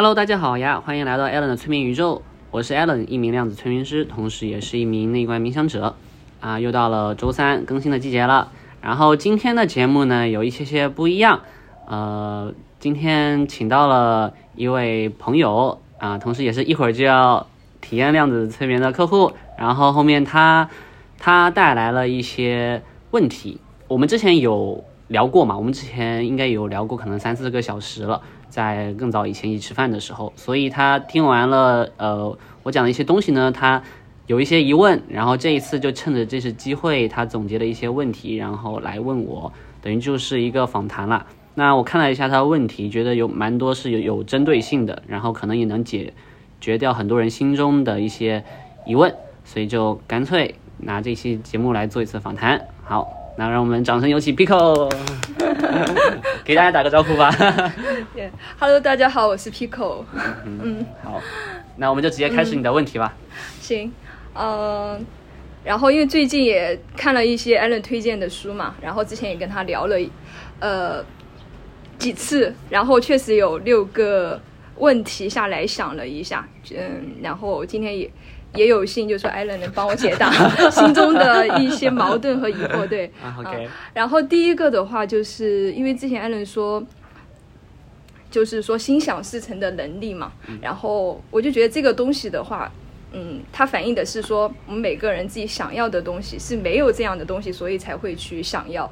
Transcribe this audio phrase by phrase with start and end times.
[0.00, 5.94] Hello，大家好呀，欢迎来到 Allen 的催眠宇宙，我是 Allen，一名量子催眠师，同时也是一名内观冥想者。
[6.40, 8.50] 啊，又到了周三更新的季节了。
[8.80, 11.42] 然后今天的节目呢，有一些些不一样。
[11.86, 17.46] 呃，今天请到了一位朋友啊，同时也是一会儿就要
[17.82, 19.32] 体验量子催眠的客户。
[19.58, 20.70] 然后后面他
[21.18, 25.58] 他带来了一些问题，我们之前有聊过嘛？
[25.58, 30.32] 我们之前应该有聊过，可能三四个小时了，在更早以前一起吃饭的时候。
[30.36, 33.82] 所以他听完了呃我讲的一些东西呢，他。
[34.26, 39.52] 有一些疑问，然后这一次就趁着这次机会，他总结了一些问题，然后来问我，
[39.82, 41.26] 等于就是一个访谈了。
[41.54, 46.14] 那我看了一下他的问题，觉得有蛮多是有有针对性的，然后可能也能解
[46.60, 48.44] 决掉很多人心中的一些
[48.86, 52.68] 疑问，所以就干脆拿这期节目来做一次访谈。
[52.84, 53.08] 好，
[53.40, 54.92] 那让我们掌声有请 Pico，
[56.44, 57.30] 给大家打个招呼吧。
[58.58, 60.04] Hello，大家好，我是 Pico。
[60.44, 61.18] 嗯，好，
[61.78, 63.16] 那我们就直接开始你的问题吧。
[63.58, 63.90] 行。
[64.34, 65.02] 嗯，
[65.64, 69.96] 然后因为最近也看了一些 Allen 推荐的书嘛，然后之前也跟他聊了，
[70.58, 71.02] 呃，
[71.96, 74.38] 几次，然后确实有六个
[74.76, 78.10] 问题下来想了一下，嗯，然后今天也
[78.54, 80.30] 也有幸就说艾伦能帮我解答
[80.70, 83.10] 心中的一些矛盾和疑惑，对。
[83.94, 86.82] 然后第一个的话，就是因为之前艾伦说，
[88.30, 92.70] 就是说心想事成的能力嘛，然后我就觉得这个东西的话。
[93.12, 98.88] 嗯，它反映的是说，我们每个人自己想要的东西是没有这样的东西，所以才会去想要。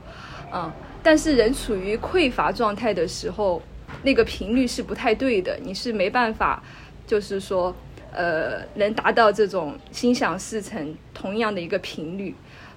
[0.53, 0.69] 嗯，
[1.05, 3.63] 但是人处于匮乏状态的时候，
[4.03, 6.61] 那个频率是不太对的，你是没办法，
[7.07, 7.73] 就是说，
[8.13, 12.35] 呃，能达到这种心想事成同样的一个频率。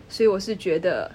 [0.10, 1.10] 所以我是觉得，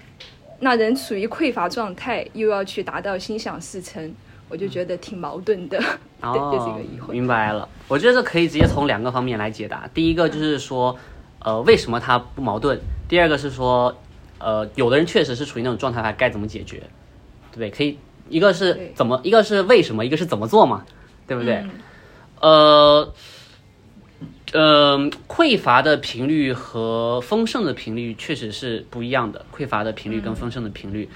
[0.59, 4.13] 那人处于匮乏状态，又要去达到心想事成。
[4.49, 5.77] 我就觉得挺矛盾的，
[6.23, 7.11] 对，就是一个疑惑。
[7.11, 9.85] 明白了，我觉得这可以直接从两个方面来解答。
[9.93, 10.97] 第一个就是说，
[11.39, 12.79] 呃，为什么它不矛盾？
[13.09, 13.93] 第二个是说，
[14.39, 16.77] 呃，有的人确实是处于那种状态，他该怎么解决？
[17.51, 17.69] 对不对？
[17.69, 17.99] 可以，
[18.29, 20.85] 一个是怎么，一个是为什么，一个是怎么做嘛？
[21.27, 21.65] 对不对？
[22.39, 23.13] 呃，
[24.53, 24.97] 呃，
[25.27, 29.45] 匮乏的频率和丰盛的频率确实是不一样的。
[29.55, 31.09] 匮乏的频率跟丰盛的频率，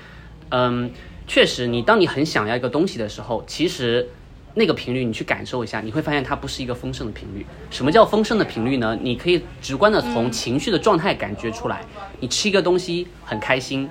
[0.49, 0.91] 嗯。
[1.27, 4.09] 确实，你当你很想要一个东西的时候，其实
[4.55, 7.45] 那个频率你去感受一下，你会发现它不是一个丰盛的频率。
[7.69, 8.97] 什么叫丰盛的频率呢？
[9.01, 11.85] 你可以直观的从情绪的状态感觉出来。
[12.19, 13.89] 你吃一个东西很开心，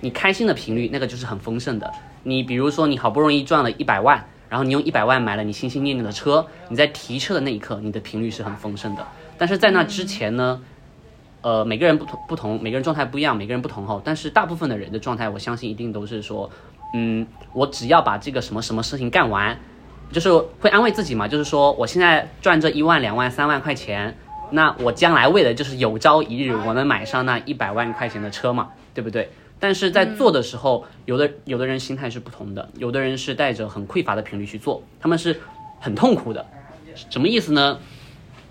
[0.00, 1.90] 你开心的频率那个就是很丰盛的。
[2.24, 9.02] 你比如说你好不容易赚了一百万，然后你用一百万买了你心心念念的车，你在提车的那一刻，你的频率是很丰盛的。
[9.38, 10.60] 但是在那之前呢，
[11.40, 16.50] 呃，每个人不同不同，每个人状态不一样，每个人不同后，但是大部分的人的状态，我相信一定都是说。
[16.94, 19.58] 嗯，我只要把这个什么什么事情干完，
[20.12, 20.30] 就是
[20.60, 24.14] 会安慰自己嘛，就是说我现在赚这一万、两万、三万块钱，
[24.50, 29.30] 那我将来为的就是有朝一日我能买上那一百万块钱的车嘛，对不对？
[29.62, 35.40] 但是在做的时候，有的有的人心态是不同的，有的人是带着很匮乏的频率去做，他们是
[35.78, 36.44] 很痛苦的，
[37.08, 37.78] 什么意思呢？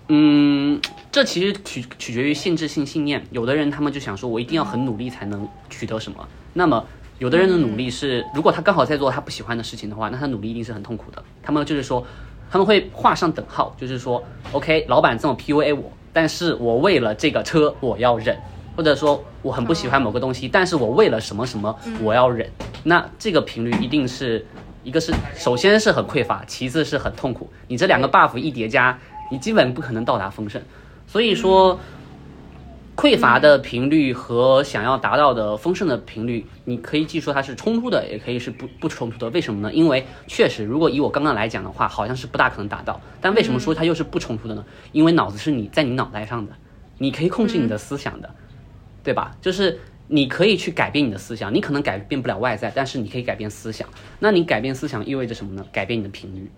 [0.08, 0.80] 嗯，
[1.10, 6.82] 这其实取取决于限制性信念，有的人他们就想说我一定要很努力才能取得什么，那么。
[7.18, 11.22] 有的人的努力是，如果他刚好在做他不喜欢的事情的话，那他努力一定是很痛苦的。
[11.40, 12.04] 他们就是说，
[12.50, 18.36] 他们会画上等号，就是说，OK，老板这么 PUA 我，但是我为了这个车我要忍，
[18.76, 22.50] 或者说我很不喜欢某个东西，但是我为了什么什么我要忍。
[22.84, 24.46] 那这个频率一定是
[24.84, 27.50] 一个是首先是很匮乏，其次是很痛苦。
[27.68, 28.98] 你这两个 buff 一叠加，
[29.30, 30.62] 你基本不可能到达丰盛。
[31.06, 31.78] 所以说。
[32.94, 39.30] 匮乏的频率和想要达到的丰盛的频率，你可以记说它是冲突的，也可以是不不冲突的。
[39.30, 39.72] 为什么呢？
[39.72, 43.00] 因为确实，如果以我刚刚来讲的话，好像是不大可能达到。
[43.18, 44.62] 但为什么说它又是不冲突的呢？
[44.92, 46.52] 因为脑子是你在你脑袋上的，
[46.98, 48.28] 你可以控制你的思想的，
[49.02, 49.36] 对吧？
[49.40, 53.88] 就是你可以去改变你的思想，你可能改变不了外在，但是你可以改变思想。
[54.18, 55.66] 那你改变思想意味着什么呢？
[55.72, 56.50] 改变你的频率。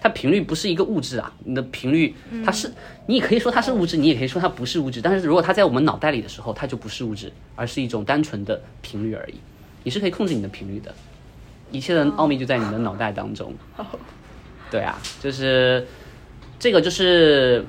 [0.00, 2.14] 它频率不是一个物质啊，你的频率
[2.44, 2.70] 它是，
[3.06, 5.00] 你也可以说它是物质，你也可以说它不是物质。
[5.00, 9.34] 但是如果它在我们脑袋里的时候，它就不是物质，而是一种单纯的频率而已。
[9.82, 10.94] 你是可以控制你的频率的，
[11.70, 13.54] 一切的奥秘就在你的脑袋当中。
[14.70, 15.86] 对啊，就是
[16.58, 17.64] 这个就是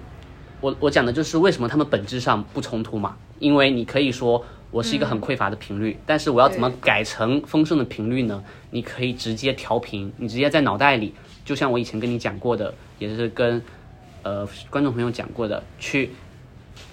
[0.60, 3.16] 我我讲的就是为什么他们本质上不冲突嘛？
[3.46, 8.44] 因为你可以说我是一个很匮乏的频率，但是我要怎么改成丰盛的频率呢？
[8.72, 11.14] 你可以直接调频，你直接在脑袋里。
[11.46, 13.62] 就像我以前跟你讲过的，也是跟
[14.24, 16.10] 呃观众朋友讲过的，去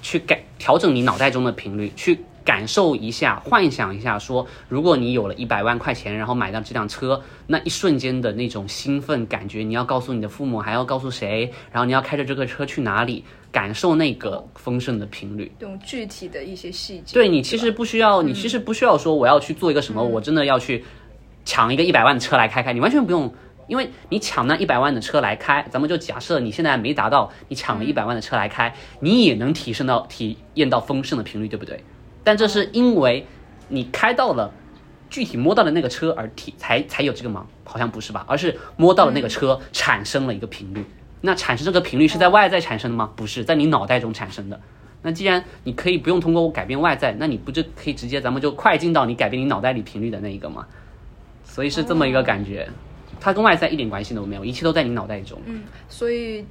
[0.02, 11.50] 去改调整你脑袋中的频率，去感受一下，幻想一下，说如果你有了一百万块钱，然后买到这辆车，那一瞬间的那种兴奋感觉，你要告诉你的父母，还要告诉谁？
[11.72, 13.25] 然后你要开着这个车去哪里？
[13.52, 15.52] 感受那个丰盛的频率。
[15.60, 17.14] 这种具体的一些细节。
[17.14, 20.84] 对你其实不需要，你其实不需要说我要去做一个什么，我真的要去
[21.44, 23.32] 抢一个一百万的车来开开，你完全不用。
[23.69, 31.82] 因为你抢那一百万的车来开，咱们就假设你现在没达到，你抢了一百万的车来开，你也能提升到体验到丰盛的频率，对不对？
[32.25, 33.25] 但这是因为
[33.69, 34.52] 你开到了
[35.08, 37.46] 具体摸到了那个车而体才才有这个忙？
[37.64, 38.26] 好像不是吧？
[38.28, 40.84] 而是摸到了那个车产生了一个频率。
[41.23, 43.11] 那产生这个频率是在外在产生的吗？
[43.17, 44.61] 不是在你脑袋中产生的。
[45.01, 50.67] 那既然你可以不用通过我改变外在，那你不就可以直接咱们就快进到你改变你脑袋里频率的那一个吗？
[51.45, 52.69] 所以是这么一个感觉，
[53.21, 55.41] 它跟外在一点关系都没有，一切都在你脑袋中。
[55.47, 56.45] 嗯，所以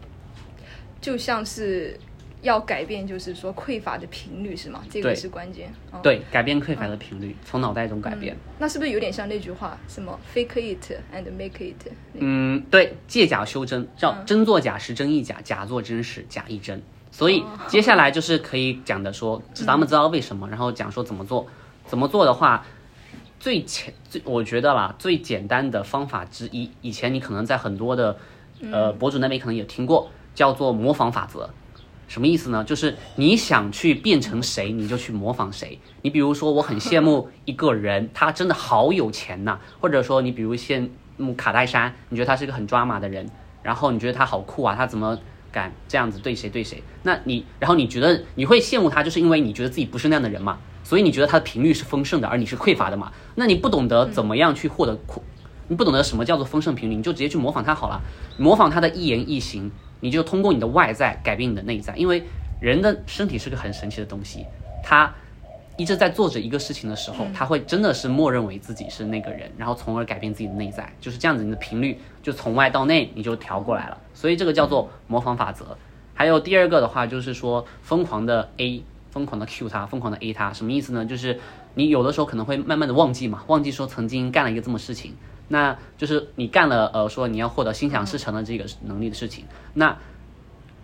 [1.00, 1.98] 就像是
[2.42, 4.84] 要改变，就是说匮乏的频率是吗？
[4.90, 5.72] 这个是关键。
[5.92, 8.36] 哦对，改变匮乏的频率，从脑袋中改变。
[8.58, 11.92] 那是不是有点像那句话，什么 fake it and make it？
[12.14, 16.82] 嗯，对，借假修真，叫真做假时真亦假，假作真时假亦真。
[17.12, 21.48] 所以 接下来就是可以讲的说，咱们知道为什么，然后讲说怎么做。
[21.86, 22.66] 怎么做的话，
[23.40, 28.18] 最简最我觉得啦，最简单的方法之一，以前你可能在很多的
[28.72, 31.50] 呃博主那边可能有听过，叫做模仿法则。
[32.12, 32.62] 什么意思呢？
[32.66, 35.80] 就是你想去变成谁，你就去模仿谁。
[36.02, 43.26] 你比如说，我很羡慕一个人，他真的好有钱呐、或者说你比如羡慕卡戴珊，你觉得他是一个很抓马的人，
[43.64, 45.18] 然后你觉得他好酷啊，他怎么
[45.54, 46.84] 敢这样子对谁对谁？
[47.04, 53.14] 那你然后你觉得你会羡慕他，就是因为你觉得自己不是那样的人嘛，所以你觉得他的频率是丰盛的，而你是匮乏的嘛？
[53.36, 55.24] 那你不懂得怎么样去获得酷，
[55.70, 58.02] 你不懂得什么叫做丰盛频率，你就直接去模仿他好了，
[58.38, 62.24] 模仿他的一言一行，你就通过你的外在改变你的内在，因为
[62.60, 64.46] 人的身体是个很神奇的东西，
[64.84, 65.14] 他
[65.78, 75.78] 一直在做着一个事情的时候，他会真的是默认为自己是那个人，然后从而改变自己的内在，就是这样子，你的频率就从外到内你就调过来了，所以这个叫做模仿法则。
[76.14, 81.04] 还有第二个的话，就是说疯狂的 A，疯狂的 Q 他，疯狂的 A 他，什么意思呢？
[81.06, 81.40] 就是
[81.74, 85.16] 你有的时候可能会慢慢的忘记嘛，忘记说曾经干了一个这么事情，
[85.52, 89.98] 那就是你干了呃说你要获得心想事成的这个能力的事情，那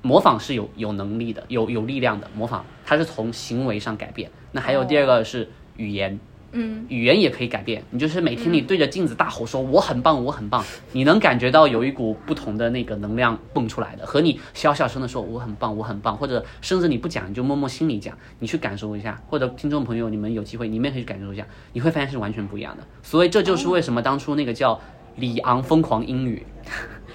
[0.02, 4.30] 模仿是有有能力的，有有力量的模仿，它是从行为上改变。
[4.52, 6.20] 那还有第二个是语言，
[6.52, 7.84] 嗯，语言也可以改变。
[7.92, 10.64] 你就是每天你对着镜子大吼说我很棒，我很棒，
[10.94, 22.84] 你能感觉到有一股不同的那个能量蹦出来的，和你小小声的说我很棒，我很棒，或者甚至你不讲，你就默默心里讲，你去感受一下，或者听众朋友你们有机会，你们也可以去感受一下，你会发现是完全不一样的。
[23.04, 24.80] 所以这就是为什么当初那个叫
[25.18, 26.46] 李昂疯狂英语，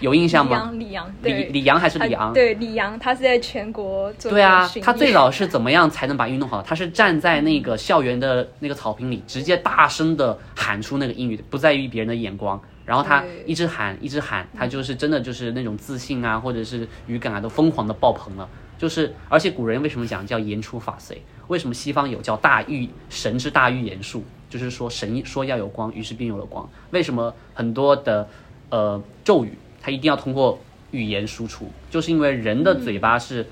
[0.03, 0.71] 有印象吗？
[0.75, 2.33] 李阳，李阳，李，李阳还是李阳？
[2.33, 6.61] 对，李阳，他是在全国做对啊，他最早是怎么样才能把英语弄好？
[6.61, 12.61] 他是站在那个校园的那个草坪里，直接大声的喊出那个英语，不在于别人的眼光。
[12.85, 18.49] 然后他一直喊，一直喊，他就是真的就是那种自信啊，或者是语感啊，都疯狂的爆棚了。
[18.77, 21.23] 就是，而且古人为什么讲叫言出法随？
[21.47, 24.25] 为什么西方有叫大欲神之大欲言术？
[24.51, 26.69] 就是说神说要有光，于是便有了光。
[26.91, 28.29] 为什么很多的
[28.71, 30.61] 呃咒语它一定要通过
[30.93, 31.71] 语言输出？
[31.91, 33.47] 就是因为人的嘴巴是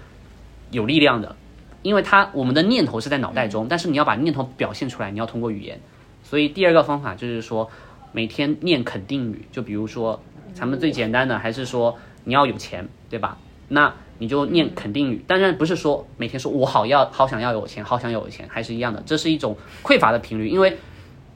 [0.70, 1.36] 有力量的，
[1.82, 5.80] 因为它我们的念头是在脑袋中，但是你要把念头表现出来，你要通过语言。
[6.22, 7.68] 所以第二个方法就是说，
[8.12, 10.22] 每天念肯定语，就比如说
[10.54, 13.36] 咱们最简单的还是说你要有钱，对吧？
[13.68, 20.76] 那你就念肯定语，当然不是说每天说我好要好想要有钱，好想有钱，还是一样的，这是一种匮乏的频率，因为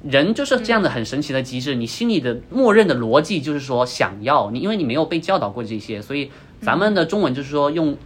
[0.08, 6.30] 人就是这样的很神奇的机制，你心里的默认的逻辑就是说想要你，因为你没有被教导过这些，所以
[6.60, 7.96] 咱们的中文就是说用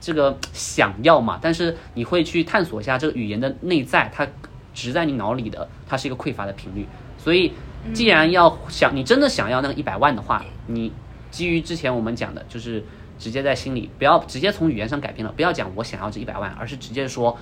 [0.00, 4.26] 这个想要嘛，但是你会去探索一下这个语言的内在，它
[4.74, 6.86] 植在你脑里的，它是一个匮乏的频率。
[7.16, 7.52] 所以，
[7.92, 10.90] 既然要想你真的想要那个一百万的话，你
[11.30, 12.82] 基于之前我们讲的，就是
[13.18, 17.36] 直接在心里，不要直接从语言上改变了，不要讲我想要这一百万，而是直接说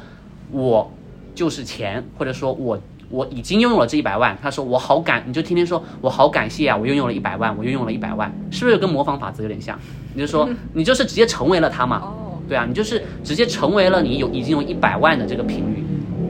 [0.50, 0.92] 我
[1.34, 2.78] 就是钱，或者说我
[3.10, 4.36] 我已经拥有了这一百万。
[4.40, 9.78] 他说我好感，你就天天说我好感谢啊，我拥有了一百万，我拥有了一百万，是不是跟模仿法则有点像？
[10.14, 15.84] 你就说你就是直接成为了他嘛，哦，对啊，你就是直接成为了你有已经有一百万的这个频率，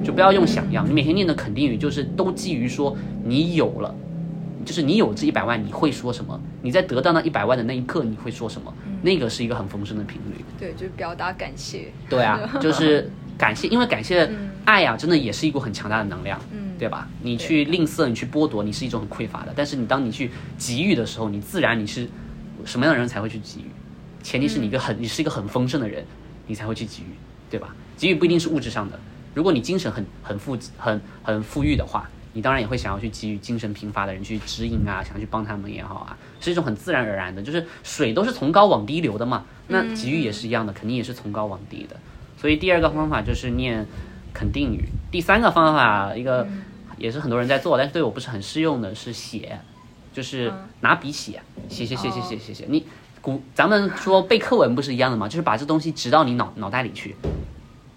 [0.04, 3.94] 就不要用想要，你每天念的肯定语就是都基于说你有了，
[4.64, 10.44] 就是你有这一百万你会说什么，你在得到那一百万的那一刻你会说什么，那个是一个很丰盛的频率。
[10.58, 14.28] 对，就是表达感谢，对啊，就是 感谢，因为感谢
[14.64, 17.08] 爱呀、真的也是一股很强大的能量，嗯，对吧？
[17.22, 19.52] 你去吝啬，你去剥夺，你是一种很匮乏的。
[19.56, 22.08] 但是你当你去给予的时候，你自然你是
[22.64, 23.64] 什么样的人才会去给予？
[24.22, 26.04] 前提是你一个很，你是一个很丰盛的人，
[26.46, 27.14] 你才会去给予，
[27.50, 27.74] 对吧？
[27.96, 28.98] 给予不一定是物质上的，
[29.34, 39.44] 如果你精神很很富很很富裕的话，你当然也会想要去给予精神贫乏的人去指引啊，想去帮他们也好啊，是一种很自然而然的，就是水都是从高往低流的嘛。
[39.68, 41.96] 那给予也是一样的，肯定也是从高往低的。
[42.36, 43.84] 所以第二个方法就是念
[44.32, 44.84] 肯定语。
[45.10, 46.46] 第三个方法，一个
[46.98, 49.58] 也是很多人在做，但是对我不是很适用的，是写，
[50.12, 52.66] 就是拿笔写，写写写写写写写。
[52.68, 52.84] 你
[53.20, 55.28] 古咱们说背课文不是一样的吗？
[55.28, 57.16] 就是把这东西植到你脑脑袋里去。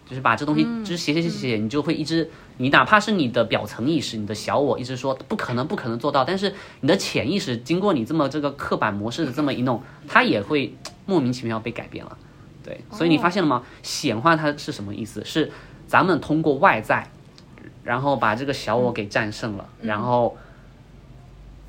[0.08, 12.18] 就是把这东西，就是写写写写写，你就会一直，你哪怕是你的表层意识，你的小我一直说不可能不可能做到，但是你的潜意识经过你这么这个刻板模式的这么一弄，它也会莫名其妙被改变了。
[12.62, 13.64] 对，所以你发现了吗？
[13.84, 15.24] 显化它是什么意思？
[15.24, 15.50] 是
[15.88, 17.10] 咱们通过外在，
[17.84, 20.38] 然后把这个小我给战胜了，然后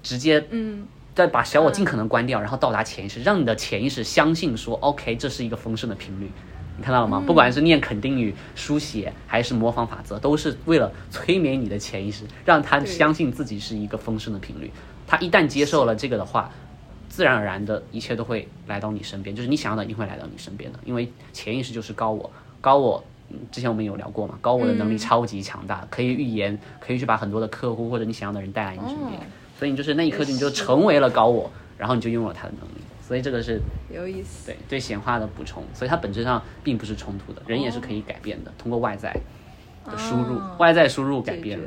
[0.02, 6.31] 直接嗯，再把小我尽可能关掉，然后到达潜意识，让你的潜意识相信说，OK，这是一个丰盛的频率。
[6.78, 7.23] 你看到了吗？
[7.26, 14.71] 不管是念肯定语、书写，还是模仿法则，都是为了催眠你的潜意识，让他相信自己是一个丰盛的频率。
[15.07, 16.50] 他一旦接受了这个的话，
[17.11, 20.78] 自然而然的一切都会来到你身边，就是你想要的一定会来到你身边的。
[20.87, 22.31] 因为潜意识就是高我，
[22.62, 23.04] 高我
[23.51, 29.21] 之前我们有聊过嘛，高我的能力超级强大，可以预言，可以去把很多的客户或者你想要的人带来你身边。
[29.59, 32.83] 所以你就是那一刻你就成为了高我，然后你就拥有他的能力。
[33.01, 33.61] 所以这个是
[33.93, 39.15] 有意思，对对显化的补充，所以它本质上并不是冲突的，人也是可以改变的，通过外在
[39.85, 41.59] 的输入，外在输入改变。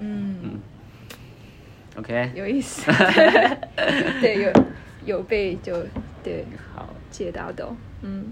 [0.00, 0.36] 嗯。
[0.42, 0.60] 嗯
[1.96, 2.90] ，OK，有意思，
[4.20, 4.52] 对，有
[5.04, 5.74] 有被就
[6.24, 6.88] 对好。
[7.10, 8.26] 解答到，嗯。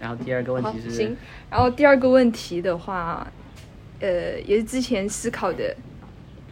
[0.00, 1.16] 然后第二个问题是，行，
[1.50, 3.26] 然后第二个问题的话，
[4.00, 5.74] 呃，也是之前思考的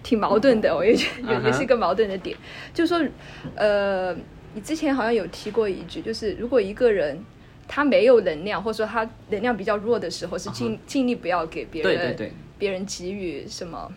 [0.03, 2.37] 挺矛盾的，我也觉得也是一个矛盾的点，
[2.75, 3.09] 就是说，
[3.55, 4.17] 呃。
[4.55, 7.23] 你之前好像有提过一句，就是如果一个人
[7.69, 12.17] 他没有能量，或者说他能量比较弱的时候，是尽尽力不要给别人
[12.57, 13.93] 别人给予什么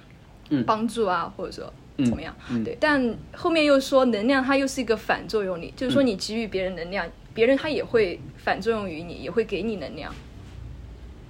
[0.67, 1.71] 帮助啊，或者说
[2.05, 2.35] 怎么样？
[2.65, 2.75] 对。
[2.77, 7.07] 但后面又说能量它又是一个反作用力，就是说你给予别人能量，
[7.39, 10.13] 别人他也会反作用于你，也会给你能量。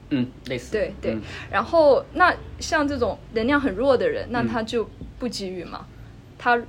[0.09, 0.71] 嗯，类似。
[0.71, 1.15] 对对。
[1.51, 4.89] 然后那像这种能量很弱的人，那他就
[5.19, 5.85] 不给予嘛？
[6.39, 6.59] 他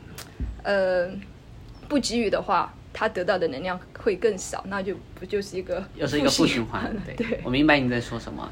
[0.63, 1.11] 呃。
[1.89, 6.95] 不给予的话，他得到的能量会更少，那就不就是一个又是一个负循环。
[7.17, 8.49] 对，我明白你在说什么。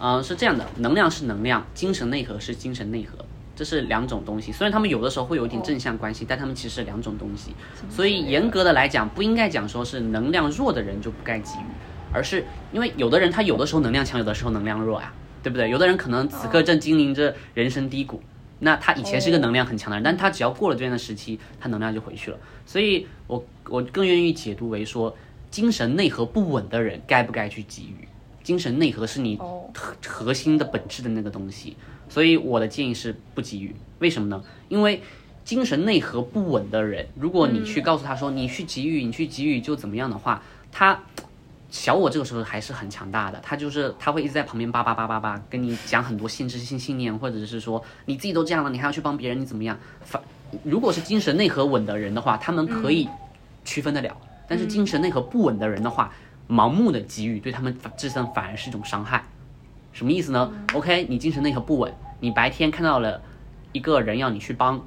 [0.00, 3.22] 嗯，是这样的，能量是能量，精神内核是精神内核，
[3.58, 4.52] 这是两种东西。
[4.52, 7.52] 虽然他们有的时候会有一点正向关系，但他们其实是两种东西。
[7.90, 11.64] 所以严格的来讲，不应该讲说是能量弱的人就不该给予，
[12.12, 15.12] 而是因为有的人他有的时候能量强，有的时候能量弱呀，
[15.42, 15.68] 对不对？
[15.70, 18.22] 有的人可能此刻正经历着人生低谷。
[18.60, 22.38] 那他以前是一个能量很强的人，但他只要过了这样的时期，他能量就回去了。
[22.64, 25.16] 所以，我我更愿意解读为说，
[25.50, 28.06] 精神内核不稳的人该不该去给予？
[28.44, 31.76] 精神内核是你核核心的本质的那个东西。
[32.08, 33.74] 所以我的建议是不给予。
[33.98, 34.42] 为什么呢？
[34.68, 35.02] 因为
[35.44, 41.00] 精神内核不稳的人，如果你去告诉他说你去给予，你去给予就怎么样的话，他。
[41.70, 49.78] 小我这个时候还是很强大的，他就是他会一直在旁边叭叭叭叭叭跟你讲很多限制性信念，或者是说你自己都这样了，你还要去帮别人，你怎么样？
[50.00, 50.22] 反
[50.62, 53.06] 如果是精神内核稳的人的话，他们可以
[53.66, 54.14] 区分得了；
[54.48, 56.10] 但是精神内核不稳的人的话，
[56.48, 59.26] 盲目的给予对他们自身反而是一种伤害。
[59.98, 63.20] 什么意思呢？OK，你精神内核不稳，你白天看到了
[63.72, 64.80] 一个人要你去帮，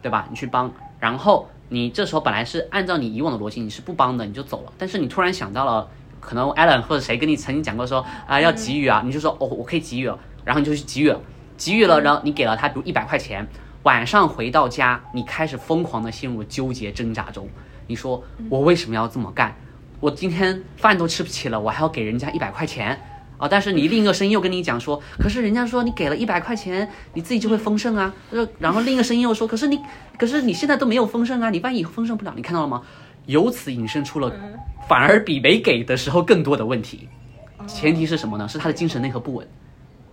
[0.00, 0.26] 对吧？
[0.30, 5.86] 你去帮，然后你这时候本来是按照你以往的逻辑你是不帮的，你就走了，但是你突然想到了。
[6.18, 10.10] 可能 Allen 或者谁跟你曾经讲过说啊要给予啊，你就说哦我可以给予，
[10.42, 11.20] 然后你就去给予了，
[11.58, 13.46] 给予了，然后你给了他比如一百块钱，
[13.82, 17.46] 晚上回到家你开始疯狂的陷入纠结挣扎中，
[17.88, 19.54] 你说我为什么要这么干？
[20.00, 22.98] 我今天饭都吃不起了，我还要给人家一百块钱
[23.38, 23.48] 啊！
[23.48, 28.14] 但是你另一个声音又跟你讲说，可是人家说你给了一百块钱，你自己就会丰盛啊。
[28.58, 29.80] 然后另一个声音又说，可是你
[30.18, 32.82] 可是你现在都没有丰盛啊，你万一丰盛不了，你看到了吗？
[33.26, 34.32] 由此引申出了。
[34.86, 37.08] 反而比没给的时候更多的问题，
[37.66, 38.46] 前提是什么呢？
[38.46, 39.48] 是他的精神内核不稳。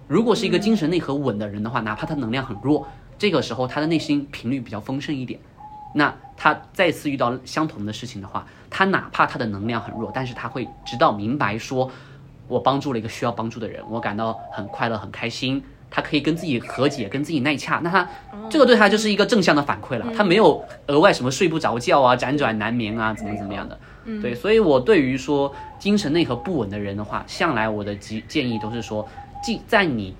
[0.07, 2.87] 如果是一个精神内核稳的人的话，哪怕他能量很弱，
[3.17, 5.39] 这个时候他的内心频率比较丰盛一点，
[5.93, 11.89] 那他再次遇到相同的事情的话，他哪怕他的能量很弱，但是他会直到明白说，
[12.51, 15.63] 我帮助了一个需要帮助的人，我感到很快乐很开心。
[15.93, 18.09] 他可以跟自己和解，跟自己耐洽，那他
[18.49, 20.05] 这个对他就是一个正向的反馈了。
[20.15, 23.77] 他没有额外什么睡不着觉啊、辗转难眠啊，怎么怎么样的。
[24.21, 29.05] 对，所以我对于说精神内核不稳的人的话，向来我的建建议都是说，
[29.43, 30.15] 即在你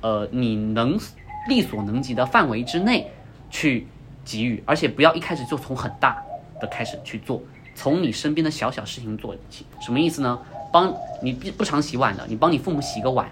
[0.00, 0.98] 呃你能
[1.48, 3.08] 力所能及的范围之内
[3.50, 3.86] 去
[4.24, 6.20] 给予，而且不要一开始就从很大
[6.60, 7.40] 的开始去做，
[7.76, 9.64] 从你身边的小小事情做起。
[9.80, 10.36] 什么意思呢？
[10.72, 13.28] 帮你不不常洗碗的，你帮你父母洗个碗。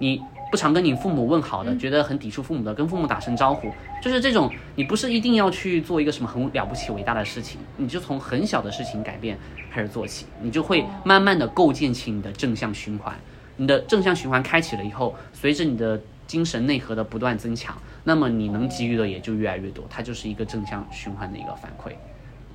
[0.00, 3.68] 你不常跟你父母问好的，觉得很抵触父母的，跟父母打声招呼，
[4.00, 9.36] 就是这种，你不是一定要去做一个什么很了不起伟大的事情，你就从很小的事情改变
[9.72, 13.14] 开始做起，你就会慢慢的构建起你的正向循环。
[13.56, 21.90] 你的正向循环开启了以后，随着你的精神内核的不断增强，那么你能给予的也就越来越多，它就是一个正向循环的一个反馈。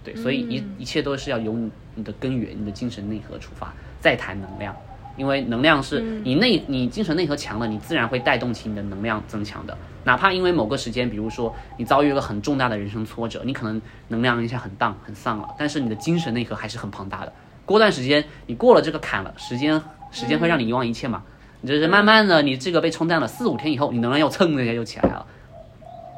[0.01, 1.53] 对，所以一一切都是要由
[1.95, 3.73] 你的根源、你的精神内核出发，
[4.03, 4.75] 再谈能量。
[5.15, 9.77] 因为能量是你内你精神内核强了，你自然会带动起你的能量增强的。
[10.03, 17.31] 哪怕因为某个时间，比如说你遭遇了很重大的人生挫折，你可能能量一下很荡很丧了，但是你的精神内核还是很庞大的。
[17.63, 19.79] 过段时间你过了这个坎了，时间
[20.11, 21.23] 时间会让你遗忘一切嘛？
[21.61, 25.23] 你就是慢慢的你这个被冲淡了，四五天以后，你能量又蹭一下又起来了。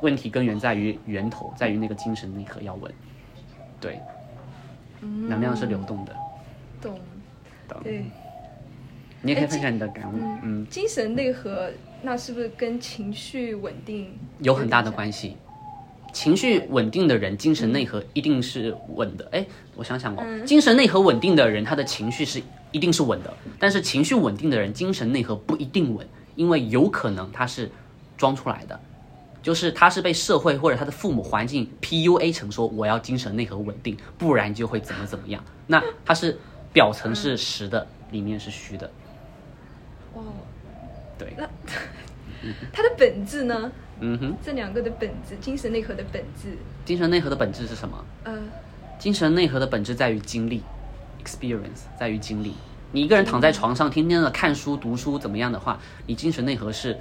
[0.02, 2.90] 问题根源在于源头，在于那个精神内核要稳。
[3.82, 4.00] 对，
[5.02, 6.16] 能量是流动的。
[6.82, 6.98] 懂。
[7.68, 7.78] 懂。
[7.84, 8.06] 对。
[9.22, 10.18] 你也可以分享你的感悟。
[10.44, 11.72] 嗯，精神内核
[12.04, 15.36] 那是不是跟情绪稳定有很大的关系？
[16.14, 19.28] 情绪稳定的人，精神内核一定是稳的。
[19.32, 19.46] 哎，
[19.76, 22.42] 我想想哦，精神内核稳定的人，他的情绪是
[22.72, 23.34] 一定是稳的。
[23.60, 27.70] 但是情绪稳定的人，精神内核不一定稳，因为有可能他是
[28.16, 28.80] 装出来的，
[29.42, 35.44] 就是他是被社会或者他的父母环境 PUA 成说我要精神内核稳定，不然就会怎么怎么样。
[35.68, 36.38] 那他是
[36.76, 38.92] 表层是实的，里面是虚的。
[40.14, 40.22] 哦，
[41.18, 41.48] 对，那
[42.74, 43.72] 它的本质呢？
[44.02, 47.98] 嗯哼，这两个的本质，精神内核的本质，精神内核的本质是什么？
[48.26, 48.38] 呃，
[49.00, 50.62] 精神内核的本质在于经历
[51.24, 52.54] ，experience 在于经历。
[52.92, 57.00] 你一个人躺在床上，天天的看书、读书怎么样的话，你精神内核是，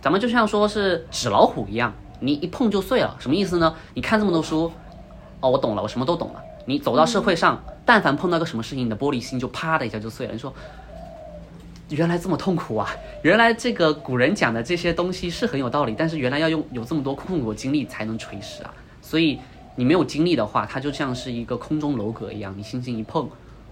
[0.00, 3.16] 咱们就像说是纸老虎一样，你一碰就碎了。
[3.18, 3.74] 什么意思呢？
[3.94, 4.70] 你看这么多书，
[5.40, 6.44] 哦，我懂了，我什么都懂了。
[6.68, 10.32] 你走到社会上，但凡碰到个什么事情，你的玻璃心就啪的一下就碎了。
[10.32, 10.54] 你说。
[11.90, 12.86] 原来这么痛苦啊！
[13.22, 18.70] 原来这个古人讲的这些东西是很有道理，但是原来要用有这么多痛苦经历才能垂实啊！
[19.00, 19.38] 所以
[19.74, 23.26] 你没有经历的话，它就像是一个空中楼阁一样，你轻轻一碰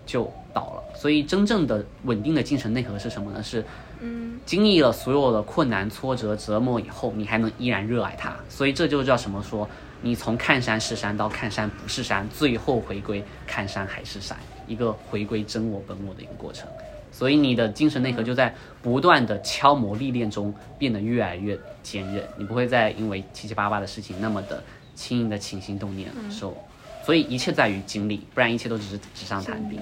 [0.07, 0.83] 就倒了。
[0.99, 3.43] 所以真正的稳定的精神内核是什么呢？
[3.43, 3.63] 是，
[4.01, 8.35] 嗯，经历了所有的困难、挫折、折磨以后，你还能依然热爱它。
[8.49, 9.43] 所以这就叫什么？
[9.43, 9.69] 说
[10.03, 16.69] 你从看山是山到看山不是山，最后回归看山还是山，一个回归真我本我的一个过程。
[17.13, 24.63] 所以你的精神内核就在不断的敲磨历练中变得越来越坚韧，你不会再因为七七八八的事情那么的
[24.95, 26.55] 轻易的起心动念受，
[27.03, 29.81] 所以一切在于经历，不然一切都只是纸上谈兵。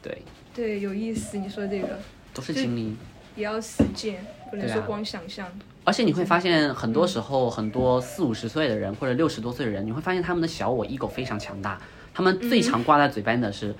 [0.00, 0.22] 对
[0.54, 1.98] 对，有意思，你说这个
[2.32, 2.96] 都是经历，
[3.34, 5.48] 也要实践，不能说光想象。
[5.84, 11.80] 而且你会发现，很多时候很多四五十岁的人或者六十多岁的人，你会发现他们的小我 ego 非常强大，
[12.14, 13.74] 他们最常挂在嘴边的是。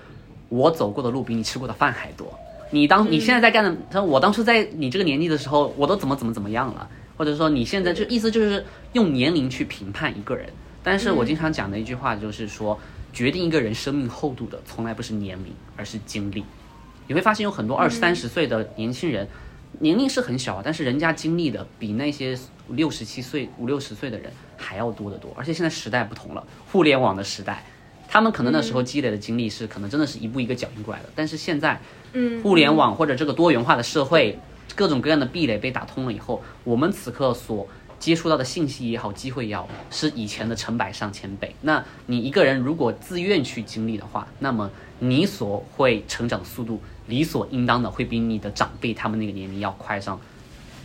[0.49, 2.31] 我走过的路比你吃过的饭还多。
[2.69, 6.87] 你当你现在在干的，他说我当初在你这个年纪的时候，我都怎么怎么怎么样了，
[7.17, 10.47] 或者说你现在就意思就是用年龄去评判一个人。
[10.83, 12.77] 但是我经常讲的一句话就是说，
[13.11, 16.43] 决定一个人生命厚度的从来不是年龄，而是经历。
[17.07, 19.27] 你会发现有很多二三十岁的年轻人，
[19.79, 22.37] 年龄是很小啊，但是人家经历的比那些
[22.69, 25.33] 六十七岁、五六十岁的人还要多得多。
[25.35, 27.63] 而且现在时代不同了，互联网的时代。
[28.05, 31.81] 他们可能那时候积累的经历是可能真的是一步一个脚印过来的，但是现在，
[32.11, 34.37] 嗯，互联网或者这个多元化的社会，
[34.75, 41.55] 各种各样的壁垒被打通了以后，我们此刻所接触到的信息也好，机会也好，是以前的成百上千倍。
[41.61, 50.19] 那你一个人如果自愿去经历的话，那么你所会成长的速度，理所应当的会比你的长辈他们那个年龄要快上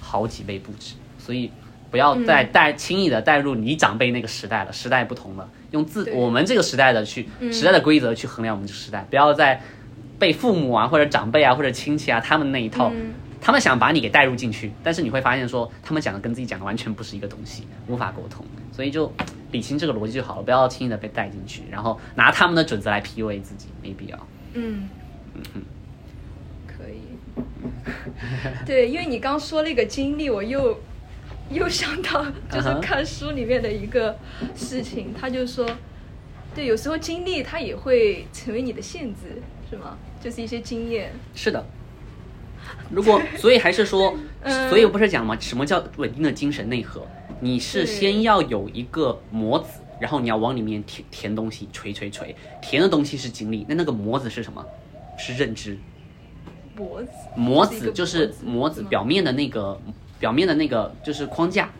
[0.00, 0.94] 好几倍不止。
[1.18, 1.50] 所以。
[1.90, 9.58] 不要再带轻易的带入你长辈那个时代了，时代不同了，用自我们这个时代的去时代的规则去衡量我们这个时代，不要再
[10.18, 12.92] 被父母啊或者长辈啊或者亲戚啊他们那一套，
[13.40, 19.10] 他们想把你给带入进去，但是你会发现说他们讲的跟自己讲的完全不是一个东西，无法沟通，所以就
[19.50, 24.26] 理清这个逻辑就好了，不要轻易的被带进去，然后拿他们的准则来 PUA 自己，没必要。
[24.52, 24.90] 嗯
[25.54, 25.62] 嗯。
[28.66, 30.78] 对，因为你刚说那个经历，我又。
[31.50, 34.14] 又想到就是看书里面的一个
[34.54, 35.66] 事情，他就说，
[36.54, 39.40] 对，有时候经历它也会成为你的限制，
[39.70, 39.96] 是吗？
[40.22, 41.10] 就是一些经验。
[41.34, 41.64] 是的。
[42.90, 44.14] 如果，所以还是说，
[44.68, 45.34] 所以不是讲吗？
[45.40, 47.06] 什么叫稳定的精神内核？
[47.40, 54.62] 你是先要有一个模子，然后你要往里面填填东西，锤锤锤，填的东西是经历，那那个模子是什么？
[55.16, 55.78] 是认知。
[56.78, 57.10] 模子。
[57.36, 59.78] 模子就是模子表面的那个。
[60.20, 61.70] 表面的那个就是框架，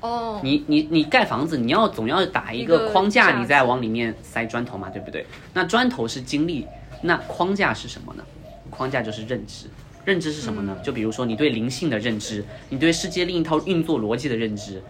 [0.00, 5.24] 哦，你你你盖房子，你要总要打一个框架，你再往里面塞砖头嘛，对不对？
[5.52, 6.66] 那砖头是经历，
[7.02, 8.24] 那框架是什么呢？
[8.68, 9.66] 框架就是认知，
[10.04, 10.76] 认知是什么呢？
[10.82, 14.82] 就比如说你对灵性的认知，你对世界另一套运作逻辑的认知，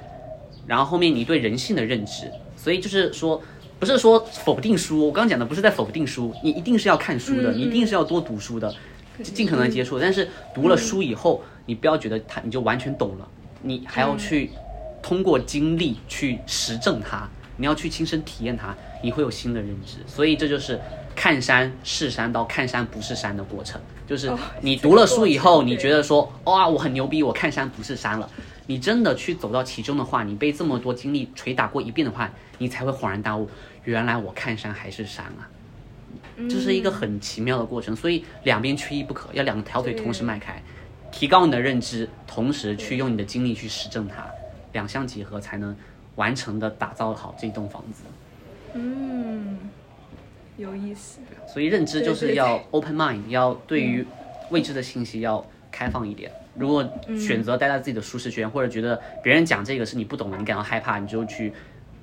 [0.66, 2.32] 然后后面你对人性的认知。
[2.56, 3.42] 所以就是说，
[3.78, 8.74] 不是说否定书，我刚刚讲的不是在否定书，你一定是要看书的，你一定是要多读书的，
[9.22, 9.98] 尽可能接触。
[9.98, 13.28] 但是读了书以后，你不要觉得他你就完全懂了，
[13.62, 14.50] 你还要去
[15.02, 19.98] 通过经历去实证它，你要去亲身体验它，你会有新的认知。
[20.06, 20.80] 所以这就是
[21.14, 23.80] 看山是山到看山不是山的过程。
[24.06, 28.28] 就是你读了书以后，你觉得说哇我很牛逼，我看山不是山了。
[28.66, 33.48] 你真的去走到其中的话，你被这么多经历捶打过一遍的话，你才会恍然大悟，
[33.84, 35.48] 原来我看山还是山啊。
[36.48, 40.62] 这是一个很奇妙的过程，所以两边缺一不可，要两条腿同时迈开，
[41.12, 44.26] 提高你的认知，同时去用你的精力去实证它，
[44.72, 45.76] 两相结合才能
[46.16, 48.02] 完成的打造好这栋房子。
[48.74, 49.58] 嗯，
[50.56, 51.20] 有意思。
[51.46, 54.04] 所以认知就是要 open mind，要对于
[54.50, 56.30] 未知的信息要开放一点。
[56.56, 61.52] 如果选择待在自己的舒适圈，或者觉得别人讲这个是你不懂的，你感到害怕，你就去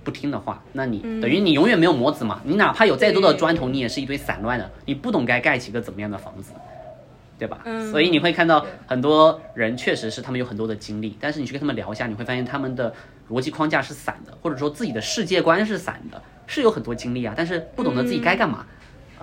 [0.04, 2.42] 不听的话，那你等于你永远没有模子嘛。
[2.44, 6.54] 你哪怕有再多的砖头，你也是一堆散乱的，你不懂该盖起个怎么样的房子，
[7.38, 7.60] 对吧？
[7.92, 12.94] 所以你会看到很多人确实是他们有很多的经历，但是你去跟他们聊一下，你会发现他们的
[13.30, 18.66] 逻辑框架是散的，或者说自己的世界观是散的，是有很多经历啊，但是不懂得自己该干嘛。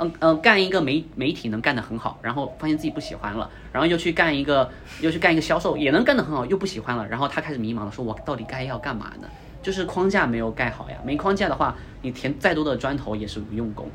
[0.01, 9.29] 嗯嗯，干一个媒媒体能干得很好，然后发现自己不喜欢了，然后又去干一个，又去干一个销售，也能干得很好，又不喜欢了，然后他开始迷茫了，说我到底该要干嘛呢？
[9.63, 13.89] 就是框架没有盖好呀，没框架的话，你填再多的砖头也是无用功。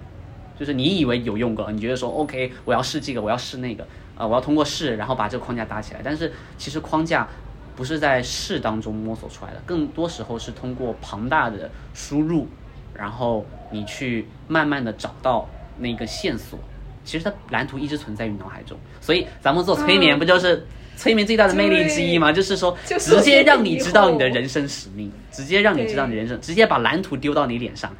[0.59, 6.01] 就是你以为有用过，你觉得说 OK，我要试这个，我要试那个，啊，我要通过试，然后把这个框架搭起来。
[6.03, 7.27] 但是其实框架
[7.75, 12.47] 不是在试当中摸索出来的，更多时候是通过庞大的输入，
[12.93, 15.47] 然后你去慢慢的找到。
[15.75, 16.59] 那个线索，
[17.03, 22.31] 其实它蓝图一直存在于脑海中，所以咱们做催眠不就是催眠最大的魅力之一嘛？
[22.31, 27.93] 就是说直接让你知道你的人生使命，直接让你知道你人生，直接把蓝图丢到你脸上。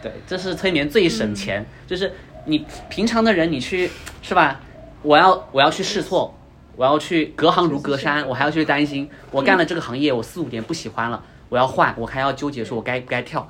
[0.00, 2.12] 对，这是催眠最省钱，就是
[2.44, 3.90] 你平常的人你去
[4.22, 4.60] 是吧？
[5.02, 6.36] 我要我要去试错，
[6.76, 13.48] 我要去隔行如隔山，我还要去担心，我干了这个行业我四五年不喜欢了，我要换，我还要纠结说我该不该跳。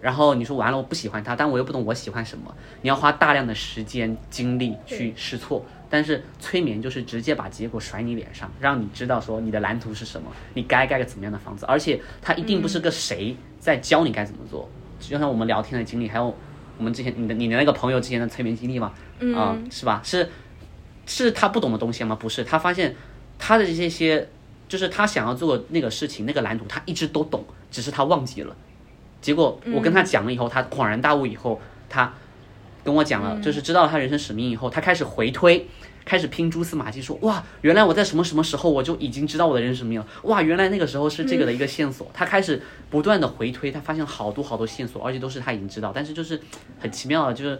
[0.00, 2.54] 然后你说完了，我不喜欢他，但我又不懂我喜欢什么。
[2.82, 14.68] 你要花大量的时间精力去试错，但是催眠就是直接把结果甩你脸上，让你知道说你的蓝图是什么，你该盖个怎么样的房子，而且他一定不是个谁在教你该怎么做。
[14.98, 16.36] 就像我们聊天的经历，还有
[16.76, 18.92] 我们之前你的你的那个朋友之前的催眠经历嘛，
[19.36, 20.00] 啊，是吧？
[20.02, 20.28] 是
[21.06, 22.16] 是他不懂的东西吗？
[22.16, 22.96] 不是，他发现
[23.38, 24.28] 他的这些
[24.66, 28.56] 就是他想要做的那个事情，那个蓝图他一直都懂，只是他忘记了。
[29.20, 32.12] 结果我跟他讲了以后，他恍然大悟以后，他
[32.82, 35.66] 跟我讲了，就是知道了他人生使命以后，他开始回推，
[36.04, 42.10] 开始拼蛛丝马迹，说哇，原来我在什么什么时候我就已经知道我的人生使命了，哇，原来那个时候是这个的一个线索。
[42.12, 46.40] 他开始不断的回推，他发现好多好多线索，而且都是他已经知道，但是就是
[46.78, 47.58] 很奇妙的，就是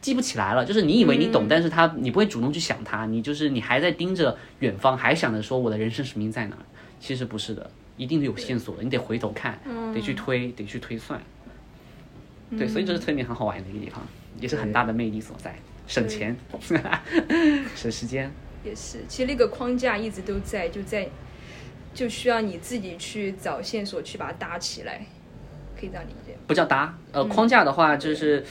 [0.00, 0.64] 记不起来了。
[0.64, 6.56] 就是你以为你懂，但是他你不会主动去想他，你就是你还在盯着远方，还想着说我的人生使命在哪，
[7.00, 7.70] 其实不是的。
[7.96, 9.60] 一定有线索的，你得回头看，
[9.92, 11.20] 得去推，得去推算。
[12.56, 14.00] 对，所以这是催眠很好玩的一个地方，
[14.40, 15.54] 也是很大的魅力所在，
[15.90, 16.36] 省钱，
[17.74, 18.30] 省时间。
[18.64, 21.08] 也是，其实那个框架一直都在，就在，
[21.92, 25.04] 就需要你自己去找线索去把它搭起来，
[25.78, 26.36] 可以这样理解。
[26.46, 28.44] 不叫搭，呃，框架的话就是。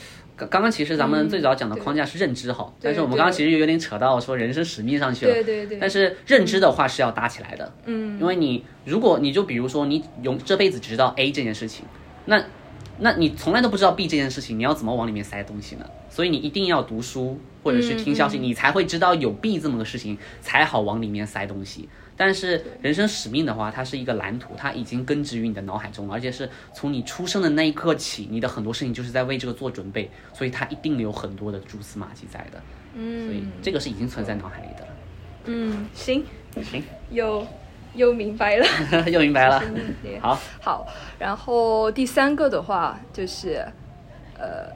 [0.50, 5.34] 刚刚其实咱们最早讲的框架是认知哈，但是我们刚刚其实有点扯到说人生使命上去了。
[5.34, 5.78] 对对对。
[5.82, 11.84] 但是认知的话是要搭起来的，嗯，因为你如果你就比如说你永这辈子只知道 A 这件事情，
[12.24, 12.42] 那
[13.00, 15.86] 那你从来都不知道 B 这件事情，你要怎么往里面塞东西呢？
[16.10, 21.88] 所以你一定要读书或者是听消息，你才会知道有 B 这么个事情，才好往里面塞东西。
[22.18, 32.62] 但是人生使命的话，它是一个蓝图，它已经根植于你的脑海中了，而且是从你出生的那一刻起，你的很多事情就是在为这个做准备，所以它一定有很多的蛛丝马迹在的。
[32.96, 34.88] 嗯，所以这个是已经存在脑海里的了。
[35.46, 36.26] 嗯，行
[36.62, 37.48] 行，又
[37.94, 38.66] 又明白了，
[39.10, 39.62] 又明白了。
[40.22, 40.88] 好，好。
[41.18, 43.66] 然后第三个的话就是，
[44.38, 44.70] 呃，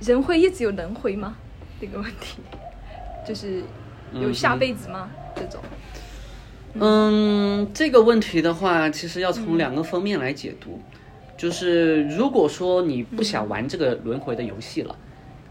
[0.00, 1.36] 人会一直有轮回吗？
[1.80, 2.38] 这个问题，
[3.26, 3.62] 就是
[4.12, 5.10] 有下辈子吗？
[5.34, 5.60] 这种。
[6.74, 10.80] 嗯，这个问题的话，其实要从两个方面来解读。
[11.36, 14.96] 就是如果说你不想玩这个轮回的游戏了，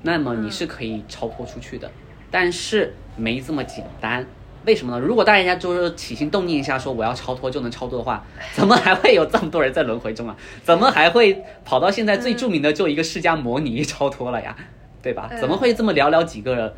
[0.02, 1.90] 那么你是可以超脱出去的。
[2.32, 4.26] 但是没这么简单，
[4.66, 5.00] 为什么呢？
[5.00, 10.36] 如果大家就是起心动念一下说我要超脱就能超脱的话， 怎么还会有这么多人在轮回中啊？
[10.64, 14.56] 怎么还会跑到现在最著名的就一个释迦摩尼超脱了呀？
[15.02, 15.30] 对吧？
[15.40, 16.74] 怎么会这么寥寥几个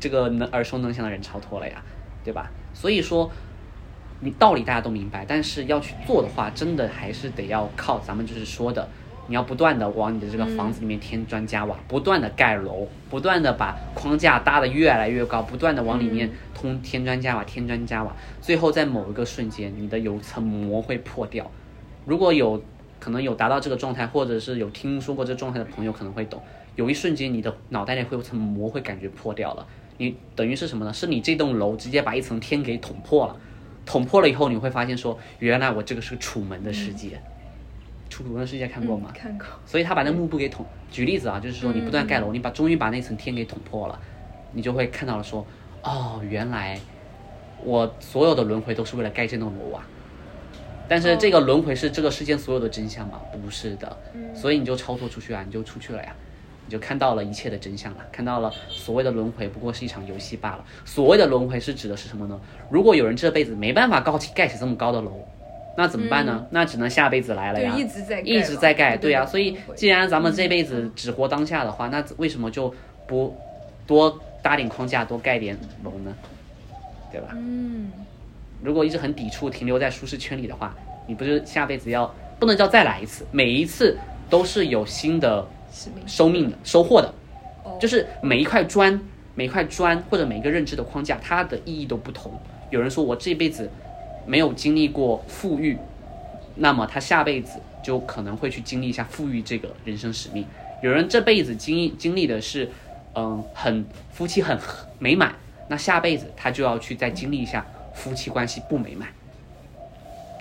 [0.00, 1.82] 这个能耳熟能详的人超脱了呀？
[2.24, 2.50] 对吧？
[2.72, 3.30] 所以说，
[4.20, 8.88] 你道理大家都明白，但是要去做的话，真的还是得要靠咱们就是说的，
[9.28, 21.50] 你要不断的往你的这个房子里面添砖加瓦，不断的盖楼，不断的把框架搭得越来越高，不断的往里面通添砖加瓦，添砖加瓦，最后在某一个瞬间，你的有层膜会破掉。
[22.04, 22.62] 如果有
[23.00, 26.40] 可能有达到这个状态，或者是有听说过这状态的朋友，可能会懂。
[26.76, 29.66] 有一瞬间，你的脑袋里会有层膜会感觉破掉了。
[29.98, 30.92] 你等于是什么呢？
[30.92, 33.36] 是你这栋楼直接把一层天给捅破了，
[33.84, 37.20] 捅破了以后，你会发现说，原来我这个是楚门的世界。
[38.24, 39.10] 楚门的世界看过吗？
[39.14, 39.46] 看过。
[39.64, 40.64] 所以他把那幕布给捅。
[40.90, 44.00] 举例子啊，就是说你不断盖楼，你把终于把那层天给捅破了，
[44.52, 45.46] 你就会看到了说，
[45.82, 46.78] 哦，原来
[47.62, 49.86] 我所有的轮回都是为了盖这栋楼啊。
[50.88, 53.20] 但是这个轮回是这个世间所有的真相吗？
[53.42, 53.96] 不是的。
[54.34, 56.14] 所以你就超脱出去啊，你就出去了呀。
[56.64, 60.64] 你就看到了一切的真相了，看到了所谓的轮回不过是一场游戏罢了。
[60.84, 62.40] 所谓的轮回是指的是什么呢？
[62.70, 65.24] 如果有人这辈子没办法高起盖起这么高的楼，
[65.76, 66.46] 那怎么办呢？
[66.50, 69.24] 那只能下辈子来了呀，一直在一直在盖，对呀。
[69.24, 72.74] 所以既然咱们这辈子只活当下的话，那为什么就
[73.06, 73.36] 不
[73.86, 76.14] 多搭点框架，多盖点楼呢？
[77.12, 77.28] 对吧？
[77.32, 77.90] 嗯。
[78.62, 80.74] 如果一直很抵触，停留在舒适圈里的话，
[81.06, 83.26] 你不是下辈子要不能叫再来一次？
[83.30, 83.96] 每一次
[84.28, 85.46] 都是有新的。
[86.06, 87.12] 收命的收获的，
[87.78, 88.98] 就是每一块砖，
[89.34, 92.32] 每一块砖或者每一个认知的框架，它的意义都不同。
[92.70, 93.70] 有人说我这辈子
[94.26, 95.78] 没有经历过富裕，
[96.54, 100.44] 那么他下辈子就可能会去经历一下富裕这个人生使命。
[100.82, 102.70] 有人这辈子经历经历的是，
[103.14, 104.58] 嗯，很夫妻很
[104.98, 105.34] 美满，
[105.68, 109.08] 那下辈子他就要去再经历一下夫妻关系不美满。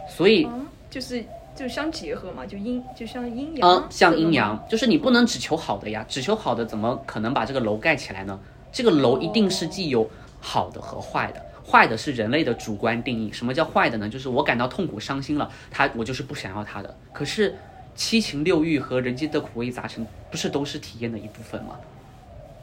[0.10, 0.48] 所以
[0.89, 1.24] 就是。
[1.56, 3.69] 就相结合嘛，就阴就像阴阳。
[3.69, 8.38] 嗯，像阴阳，就是你不能只求好的呀，只求好的怎么可能把这个楼盖起来呢？
[8.74, 10.06] 这个楼一定是既有
[10.41, 13.32] 好的和坏的，坏的是人类的主观定义。
[13.32, 14.08] 什么叫坏的呢？
[14.08, 16.95] 就是我感到痛苦、伤心了，他我就是不想要他的。
[17.12, 17.56] 可是
[17.95, 21.75] 七情六欲和人间的苦味杂陈，不是都是体验的一部分吗？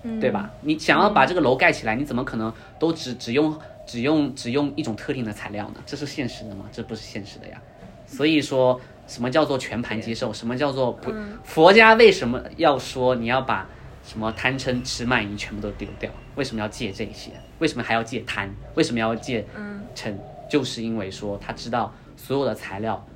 [0.04, 0.50] 嗯，对吧？
[0.60, 5.76] 你想要把这个楼盖起来，你怎么可能都只只用只用只用一种特定的材料呢？
[5.86, 6.66] 这是现实的吗？
[6.72, 7.60] 这不是现实的呀。
[8.06, 10.32] 所以说，什么叫做全盘接受？
[10.32, 11.12] 什么叫做不？
[11.44, 13.68] 佛家为什么要说你要把
[14.02, 16.10] 什么贪嗔痴慢疑全部都丢掉？
[16.34, 17.30] 为什么要戒这些？
[17.58, 18.48] 为什么还要戒贪？
[18.74, 19.44] 为什么要戒
[19.94, 20.14] 嗔？
[20.50, 23.06] 就是因为说他知道所有的材料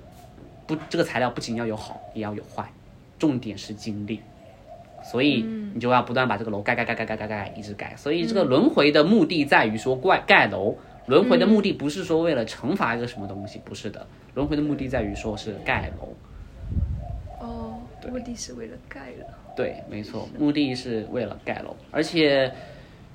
[0.67, 2.73] 不，这个材料不仅要有好，也要有坏，
[3.19, 4.23] 重点是精力。
[5.03, 5.43] 所以
[5.75, 7.95] 你就要不断把这个楼盖盖盖盖盖盖盖一直盖。
[7.97, 10.77] 所以这个轮回的目的在于说盖盖楼。
[11.07, 14.05] 轮回的目的不是说为了惩罚一个什么东西，不是的。
[14.35, 16.13] 轮回的目的在于说是盖楼。
[17.39, 17.79] 哦，
[18.11, 19.27] 目的是为了盖楼。
[19.57, 22.53] 对，没错，目的是为了盖楼，而且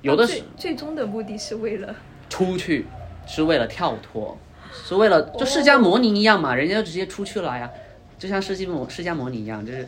[0.02, 1.94] 有的最最终的目的是为了
[2.28, 2.86] 出去，
[3.26, 4.36] 是为了跳脱，
[4.72, 7.70] 是为了就释迦摩尼一样嘛，人家就直接出去了呀，
[8.18, 9.86] 就像释迦摩释迦摩尼一样，就是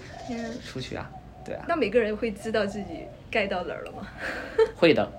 [0.65, 1.11] 出去啊，
[1.45, 1.65] 对啊。
[1.69, 4.07] 那每个人会知道自己盖到哪儿了吗？
[4.77, 5.11] 会的。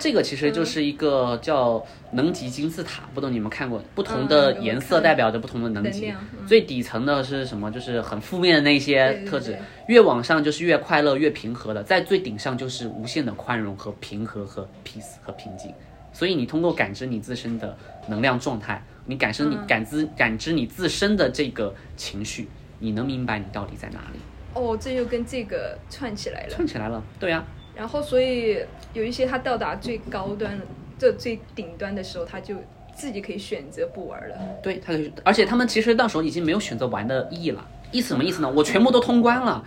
[0.00, 3.80] 这个其实就是一个叫能级金字塔，不懂你们看过？
[3.94, 6.12] 不同的颜色代表着不同的能级。
[6.46, 7.70] 最底层的是什么？
[7.70, 9.58] 就是很负面的那些特质。
[9.86, 15.72] 越往上就是越快乐、越平和的，在最顶上就是无限的宽容和平和和 peace 和平静。
[16.12, 17.76] 所以你通过感知你自身的
[18.08, 24.18] 能量状态，你感知你感知感知你自身的这个情绪，你能明白你到底在哪里。
[24.54, 26.48] 哦，这又跟这个串起来了。
[26.48, 27.44] 串起来了，对呀。
[27.80, 28.58] 然后，所以
[28.92, 30.60] 有一些他到达最高端、
[30.98, 32.54] 这最顶端的时候，他就
[32.94, 34.36] 自己可以选择不玩了。
[34.62, 37.66] 对，他可以，而且他们其实到时候已经没有选择玩的意义了。
[37.90, 38.52] 意思什么意思呢？
[38.54, 39.64] 我全部都通关了，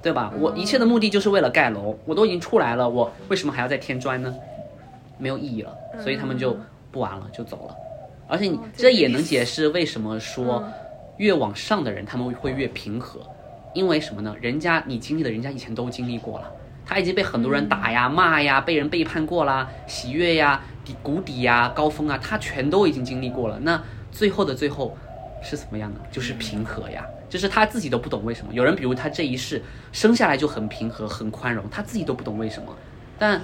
[0.00, 0.32] 对吧？
[0.38, 4.32] 我一切的目的就是为了盖楼，我都已经出来了，我为什么还要再添砖呢？
[5.18, 6.56] 没有意义了，所以他们就
[6.92, 7.74] 不玩了，就走了。
[8.28, 10.62] 而且你这也能解释为什么说
[11.16, 13.18] 越往上的人他们会越平和，
[13.74, 14.36] 因为什么呢？
[14.40, 16.52] 人家你经历的，人家以前都经历过了。
[16.90, 23.56] 他已经被很多人打呀、骂呀，被人背叛过啦，喜悦呀、底谷底呀、高峰啊，他全都已经经历过了。
[23.60, 24.98] 那最后的最后
[25.40, 26.00] 是怎么样呢？
[26.10, 28.52] 就是平和呀，就是他自己都不懂为什么。
[28.52, 32.76] 有人比如他这一世生下来就很平和、很宽容，他自己都不懂为什么。
[33.16, 33.40] 但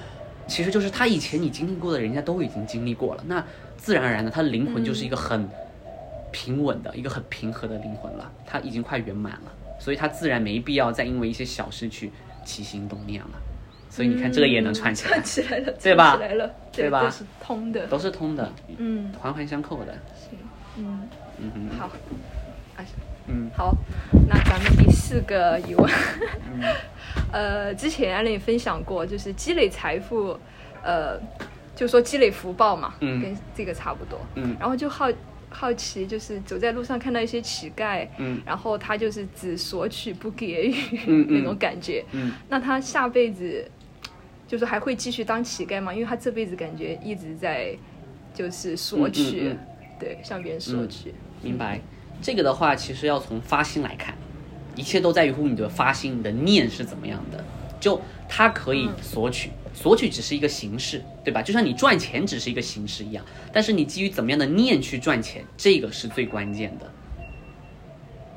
[0.48, 3.22] 其实就是他以前你经历过的，人家都已经经历过了。
[3.28, 3.44] 那
[3.76, 5.48] 自然而然的，他的灵魂就是一个很
[6.32, 12.10] 平稳的一个很平和的灵魂了，他已经快圆满了，所以他自然没必要再因为一些小事去。
[12.46, 13.30] 起心动念了，
[13.90, 16.16] 所以你看这个也能串起来， 串起来了，对吧？
[16.16, 17.02] 起来了，对吧？
[17.02, 19.92] 都是通的，都是通的，嗯，环环相扣的。
[20.14, 20.38] 行，
[20.78, 21.06] 嗯。
[21.38, 21.90] 嗯嗯，好，
[23.26, 23.50] 嗯。
[23.54, 23.74] 好，
[24.28, 25.90] 那咱们第四个疑问，
[27.32, 30.38] 呃，之前艾琳分享过，就是积累财富，
[30.82, 31.20] 呃，
[31.74, 33.20] 就说积累福报嘛，嗯。
[33.20, 34.18] 跟这个差不多。
[34.36, 34.56] 嗯。
[34.58, 35.10] 然后就好
[35.48, 40.74] 好奇，就是走在路上看到一些乞丐，嗯然后他就是只索取不给予、
[41.06, 42.04] 嗯嗯 那种感觉。
[42.12, 43.70] 嗯那他下辈子
[44.46, 45.92] 就是还会继续当乞丐吗？
[45.94, 47.74] 因为他这辈子感觉一直在
[48.34, 49.56] 就是索取，
[49.98, 51.14] 对，向别人索取。
[51.42, 51.80] 明白。
[52.20, 54.14] 这个的话，其实要从发心来看，
[54.74, 57.44] 一切都在于乎你的发心，你的念是怎么样的。
[57.78, 61.42] 就他可以索取，索取只是一个形式，对吧？
[61.42, 66.90] 就像你赚钱只是一个形式一样，但是你基于怎么样的念去赚钱，这个是最关键的。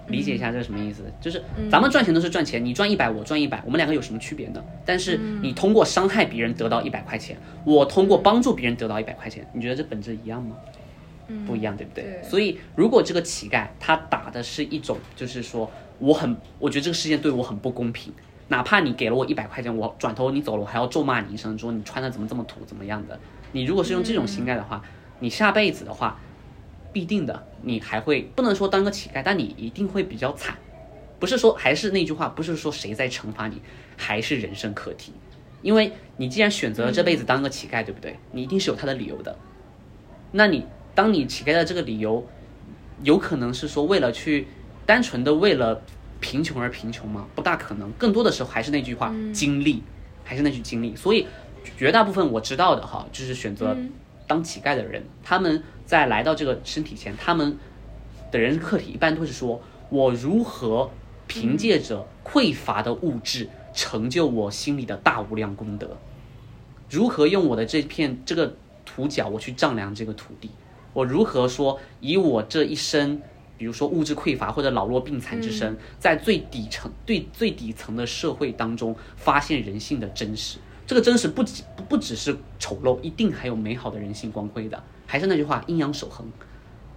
[0.10, 1.04] 理解一下这是什么意思？
[1.22, 4.64] 就是咱们赚钱都是赚钱，你赚一百，我赚一百，我们两个有什么区别呢？
[4.86, 10.58] 但是你通过伤害别人得到一百块钱，我通过帮助别人得到一百块钱，你觉得这本质一样吗？
[11.46, 12.04] 不一样，对不对？
[12.04, 18.12] 对所以如果这个乞丐他打的是一种，就是说我很，我觉得这个世界对我很不公平，
[18.50, 23.18] 哪怕你给了我一百块钱，我转头你走了，我还要咒骂你一声，说你穿的怎么这么土，怎么样的？
[23.52, 24.84] 你如果是用这种心态的话，
[25.20, 26.20] 你下辈子的话，
[26.92, 30.58] 必定的你还会不能说当个乞丐，但你一定会比较惨。
[31.20, 33.62] 不是说还是那句话，不是说谁在惩罚你，
[33.96, 35.14] 还是人生课题。
[35.62, 38.18] 因为你既然选择了这辈子当个乞丐，对不对？
[38.32, 39.38] 你一定是有他的理由的。
[40.32, 42.26] 那你当你乞丐的这个理由，
[43.04, 44.48] 有可能是说为了去
[44.86, 45.82] 单纯的为了
[46.20, 47.26] 贫穷而贫穷吗？
[47.34, 49.82] 不大可能，更多的时候还是那句话，经历，
[50.24, 50.96] 还是那句经历。
[50.96, 51.28] 所以
[51.78, 53.76] 绝大部分我知道的哈，就是选择
[54.28, 57.58] 当乞丐的人，他们在来到这个身体前，他们
[58.32, 60.92] 的人生课题一般都是说我如何
[61.28, 65.98] 凭借着匮乏的物质成就我心里的大无量功德，
[66.90, 68.56] 如何用我的这片这个
[68.86, 70.50] 土脚我去丈量这个土地，
[70.94, 73.22] 我如何说以我这一生。
[73.60, 80.58] 比如说物质匮乏或者老弱病残之身，在最底层、最最底层的社会当中，发现人性的真实。
[80.88, 84.82] 这个真实不只不不只是丑陋，一定还有美好的人性光辉的。
[85.06, 86.26] 还是那句话，阴阳守恒，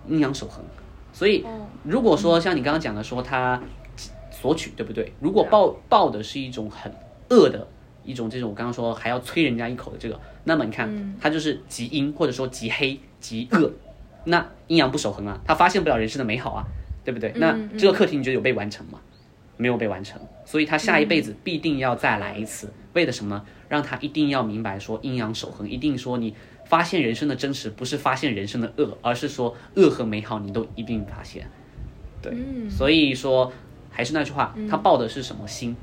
[0.09, 0.65] 阴阳守恒。
[1.13, 1.45] 所以，
[1.83, 3.61] 如果说像你刚刚讲的说他
[4.31, 5.13] 索取，对不对？
[5.21, 6.91] 如果报报的是一种很
[7.31, 7.67] 恶的
[8.05, 13.71] 一种这种，我刚刚说还要催人家一口的这个，那么你看，他就是极阴或者说极黑极恶，
[14.25, 16.65] 那阴阳不守恒啊，他发现不了人生的美好啊，
[17.05, 17.33] 对不对？
[17.37, 19.01] 那这个课题你觉得有被完成吗？
[19.59, 23.45] 没有被完成，所以他下一辈子必定要再来一次，为了什么呢？
[23.69, 26.35] 让他一定要明白说阴阳守恒，一定说你
[26.67, 31.49] 发现人生的真实，不是发现人生的恶，而是说恶和美好你都一并发现。
[32.21, 32.35] 对，
[32.69, 33.53] 所以说
[33.91, 35.77] 还是那句话，他抱的是什么心？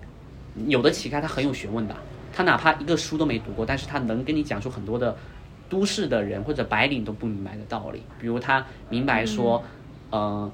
[0.67, 1.95] 有的乞丐他很有学问的，
[2.33, 5.15] 他哪怕一个书都没读过，但是他能跟你讲出很多的
[5.69, 8.01] 都市的人或者白领都不明白的道理。
[8.19, 9.63] 比如他明白说，
[10.09, 10.51] 呃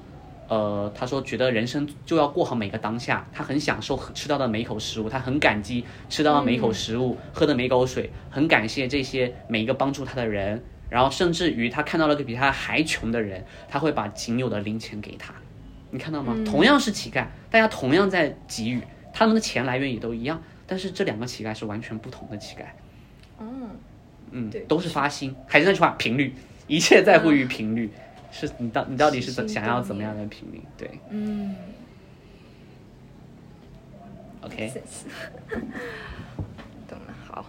[0.48, 10.62] 呃，他说觉得人生就要过好每个当下，他很享受吃到的每一口食物，他很感激吃到的每一口食物，喝的每一口水，很感谢这些每一个帮助他的人。
[10.88, 15.34] 然后甚至于他看到了个比他还穷的人，他会把仅有的零钱给他。
[15.90, 16.36] 你看到吗？
[16.44, 18.80] 同样是乞丐，大家同样在给予，
[19.12, 22.60] 他们的钱来源也都一样，但是这两个乞丐是完全不同的乞丐。
[23.40, 23.70] 嗯，
[24.30, 26.34] 嗯对，都是发心，还是那句话，频率，
[26.66, 27.90] 一切在乎于频率，
[28.30, 30.60] 是你到你到底是怎想要怎么样的频率？
[30.76, 30.90] 对。
[31.10, 31.54] 嗯
[34.42, 34.72] ，OK，
[36.88, 37.44] 懂了，好，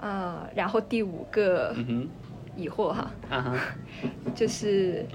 [0.00, 2.08] 呃，然后第五个嗯
[2.56, 3.56] 疑惑哈，哼，啊哈，
[4.34, 5.06] 就是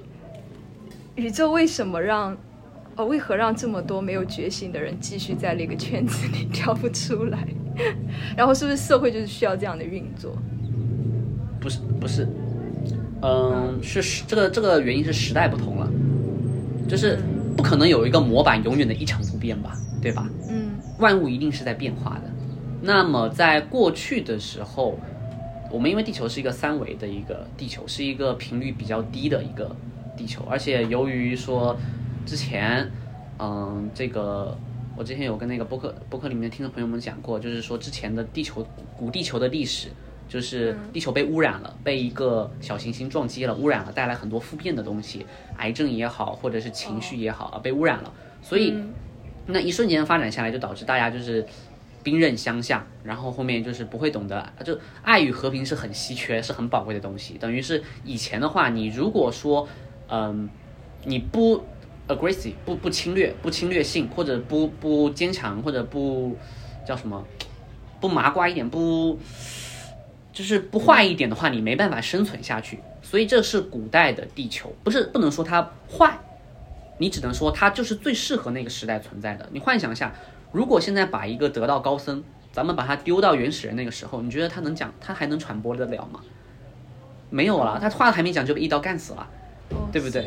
[1.15, 2.35] 宇宙为什么让，
[2.95, 7.45] 呃，为何让这么多没有觉醒的人继续在那个圈子里跳不出来？
[8.37, 10.35] 然后是不是社会就是需要这样的运作？
[11.63, 12.27] 不是不是，
[13.21, 15.89] 嗯，是时这个这个原因是时代不同了，
[16.89, 17.17] 就是
[17.55, 20.29] 不可能有一个模板永远的一成不变吧，对吧？
[20.49, 22.23] 嗯万物一定是在变化的。
[22.81, 24.99] 那么在过去的时候，
[25.71, 29.73] 我们因为地球是一个三维的一个地球，是一个频率比较低的一个
[30.17, 31.77] 地球，而且由于说
[32.25, 32.91] 之前，
[33.39, 34.57] 嗯，这个
[34.97, 39.87] 我之前有跟那个博客博客里面听众朋友们讲过，就是说之前的地球古地球的历史。
[40.29, 45.25] 就是地球被污染了，被一个小行星撞击了，污染了，带来很多负面的东西，
[45.57, 48.11] 癌症也好，或者是情绪也好，啊，被污染了。
[48.41, 48.73] 所以，
[49.45, 51.45] 那一瞬间发展下来，就导致大家就是
[52.01, 57.37] 兵刃相向，然后后面就是不会懂得，就爱与和平是很稀缺、是很宝贵的东西。
[57.37, 59.67] 等于是以前的话，你如果说，
[60.09, 60.49] 嗯，
[61.05, 61.63] 你不
[62.07, 66.35] aggressive，不不侵略，不侵略性，或者不不坚强，或者不
[66.87, 67.23] 叫什么，
[68.01, 69.19] 不麻瓜一点，不。
[70.33, 72.79] 就是不坏一点的话，你没办法生存下去。
[73.01, 76.17] 所以这是古代的地球，不是不能说它坏，
[76.97, 79.47] 你只能说它就是最适合那个时代存在的。
[79.51, 80.13] 你幻想一下，
[80.51, 86.21] 如果现在把一个得道高僧，咱们把他丢到原始人那个时候，你觉得他能讲，他还能传播得了吗？
[87.29, 89.27] 没有了，他话还没讲就被一刀干死了，
[89.69, 90.25] 哦对不对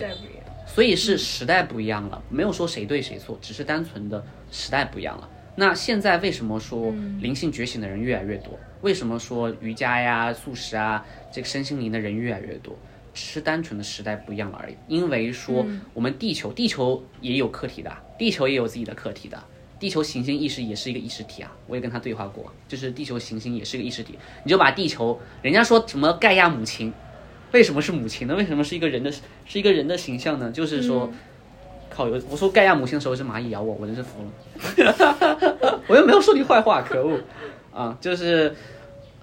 [0.66, 5.28] 所以是时代不一样了，没有说谁对谁错，只是单纯的时代不一样了。
[5.56, 8.58] 那现在为什么说灵性觉醒的人越来越多？
[8.82, 12.76] 为什么说瑜伽呀、素食啊，这个身心灵的人越来越多？
[13.14, 14.76] 只是单纯的时代不一样了而已。
[14.86, 19.42] 因为说我们地球，地球也有课题的，地球也有自己的课题的。
[19.78, 24.18] 地球行星意识也是一个意识体啊，我也跟他对话过，就是地球行星也是一个意识体。
[24.44, 26.92] 你就把地球，人家说什么盖亚母亲，
[27.52, 28.34] 为什么是母亲呢？
[28.34, 29.10] 为什么是一个人的，
[29.44, 30.50] 是一个人的形象呢？
[30.50, 31.10] 就是说，
[31.96, 35.80] 靠，有我说盖亚母亲的时候是蚂蚁咬我，我真是服了。
[35.88, 37.18] 我又没有说你坏话，可恶
[37.72, 37.96] 啊！
[38.00, 38.54] 就是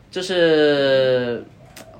[0.09, 1.43] 就是，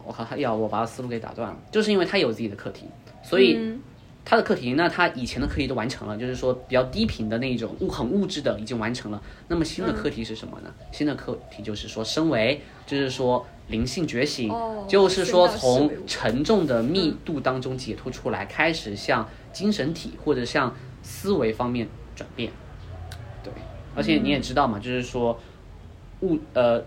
[0.04, 1.58] 我靠，他咬我，把他思路给打断了。
[1.70, 2.88] 就是因为他有自己的课题，
[3.22, 3.80] 所以嗯
[4.26, 9.22] 他的课题，那他以前的课题都完成了，就是说比较低频的那种物很物质的已经完成了。
[9.50, 10.74] 那么新的课题是什么呢？
[10.92, 22.52] 新的课题就是说升维，就是说灵性觉醒，哦就是说从沉重的密度当中解脱出来，开始向精神体或者向思维方面转变。
[23.42, 23.54] 对，
[23.96, 25.40] 而且你也知道嘛，就是说
[26.22, 26.84] 物呃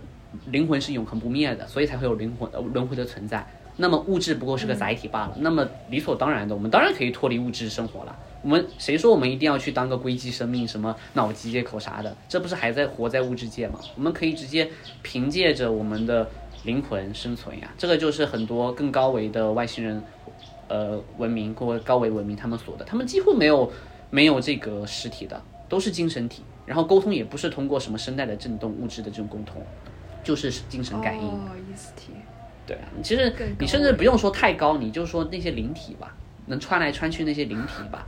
[0.46, 3.46] 灵魂是永恒不灭的，所以才会有灵魂呃轮回的存在。
[3.78, 8.16] 那么物质不过是个载体罢了，那么理所当然的，我们当然可以脱离物质生活了。
[8.42, 12.16] 我们谁说我们一定要去当个硅基生命，什么脑机接口啥的？
[12.26, 13.78] 这不是还在活在物质界吗？
[13.96, 14.70] 我们可以直接
[15.02, 16.26] 凭借着我们的
[16.64, 17.70] 灵魂生存呀。
[17.76, 20.02] 这个就是很多更高维的外星人，
[20.68, 23.70] 呃，文明或高维文明他们所的，他们几乎没有
[24.10, 26.42] 没有这个实体的，都是精神体。
[26.64, 29.62] 然后沟通也不是通过什么声带的振动、物质的这种沟通，
[30.24, 31.28] 就是精神感应。
[31.28, 32.12] 哦，意识体，
[32.66, 38.04] 对啊，其实你甚至不用说太高，你就说那些灵体吧，能穿来穿去那些灵体吧，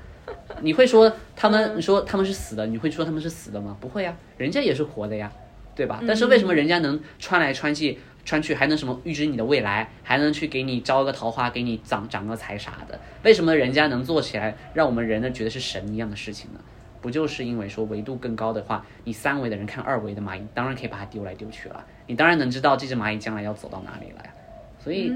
[0.60, 3.76] 你会说他们，你说他们是死的，你会说他们是死的吗？
[3.80, 5.30] 不会呀，人家也是活的呀，
[5.76, 6.02] 对吧？
[6.04, 13.00] 但是为什么人家能穿来穿去，穿去还能什么预知你的未来，还能去给你招个桃花，给你长长个财啥的？
[13.22, 16.60] 为什么人家能做起来让我们人呢觉得是神一样的事情呢？
[17.00, 24.30] 不就是因为说维度更高的话，你三维的人看二维的蚂蚁，当然可以把它丢来丢去了，你当然能知道这只蚂蚁将来要走到哪里了呀。
[24.78, 25.10] 所以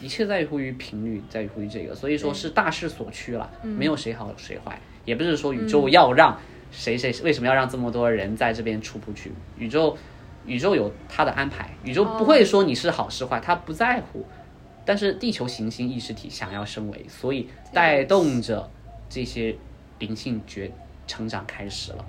[0.00, 6.36] 一切在乎于频率，在乎于这个，所以说是大势所趋了，没有谁好谁坏，也不是说宇宙要让
[6.72, 9.96] 谁谁为什么要让这么多人在这边出不去，宇宙
[10.46, 14.24] 宇宙有它的安排，宇宙不会说你是好是坏，它不在乎，
[14.84, 18.70] 但是地球行星意识体想要升维，所以带动着
[19.08, 19.56] 这些
[19.98, 20.70] 灵性觉
[21.06, 22.04] 成长开始了。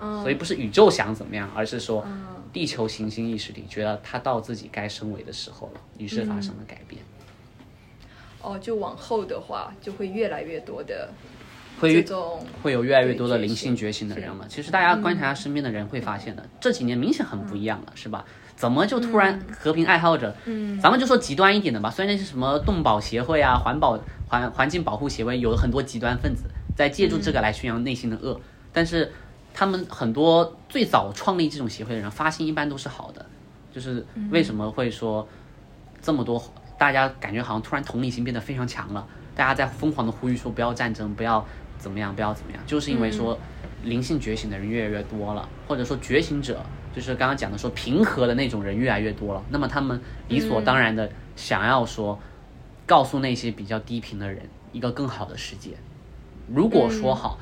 [0.00, 0.22] 嗯。
[0.22, 2.06] 所以不是宇宙想怎么样，而是说
[2.52, 7.02] 地球行星意识体觉得它到自己该升维的时候了，于是发生了改变。
[8.40, 11.10] 哦，就往后的话，就会越来越多的
[11.80, 12.04] 会
[12.62, 14.46] 会有越来越多的灵性觉醒的人了。
[14.48, 18.24] 其实大家观察身边的人会发现的，这几年明显很不一样了，是吧？
[18.56, 20.34] 怎么就突然和平爱好者？
[20.46, 21.88] 嗯，咱们就说极端一点的吧。
[21.88, 28.40] 虽然那些什么动保协会啊、环保环环境保护协会，有很多极端分子在借助这个来宣扬内心的恶，
[28.72, 29.12] 但是
[29.54, 33.24] 他们很多最早创立这种协会的人，发心一般都是好的。
[33.70, 35.28] 就是为什么会说
[36.02, 36.42] 这么多，
[36.76, 39.06] 大家感觉好像突然同理心变得非常强了，
[39.36, 41.46] 大家在疯狂的呼吁说不要战争，不要
[41.78, 43.38] 怎么样，不要怎么样，就是因为说
[43.84, 46.60] 灵性觉醒的人越来越多了，或者说觉醒者，
[46.94, 52.18] 就是刚刚讲的说平和的那种人越来越多了，那么他们理所当然的想要说
[52.86, 55.70] 告诉那些比较低频的人一个更好的世界。
[56.52, 57.38] 如果说好，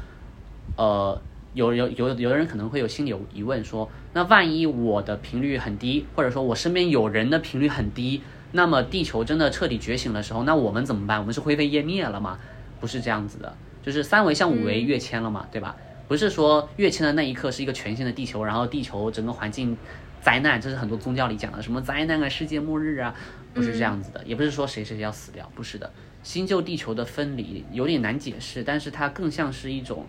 [0.76, 1.20] 呃，
[1.54, 8.22] 有有有有的人可能会有心里有疑问说，那万一我的频率很低，或者说我身边有人的频率很低，
[8.52, 11.18] 那么地球真的彻底觉醒的时候，那我们怎么办？
[11.18, 12.38] 我们是灰飞烟灭了吗？
[12.78, 13.56] 不是这样子的，
[13.86, 15.76] 就是三维向五维跃迁了嘛，对吧？
[16.08, 19.76] 不是说跃迁的那一刻是一个全新的地球，然后地球整个环境
[20.20, 23.14] 灾难，这是很多宗教里讲的什么灾难啊、世界末日啊，
[23.54, 25.88] 不是这样子的，也不是说谁谁谁要死掉，不是的。
[26.24, 30.04] 新旧地球的分离有点难解释，但是它更像是一种，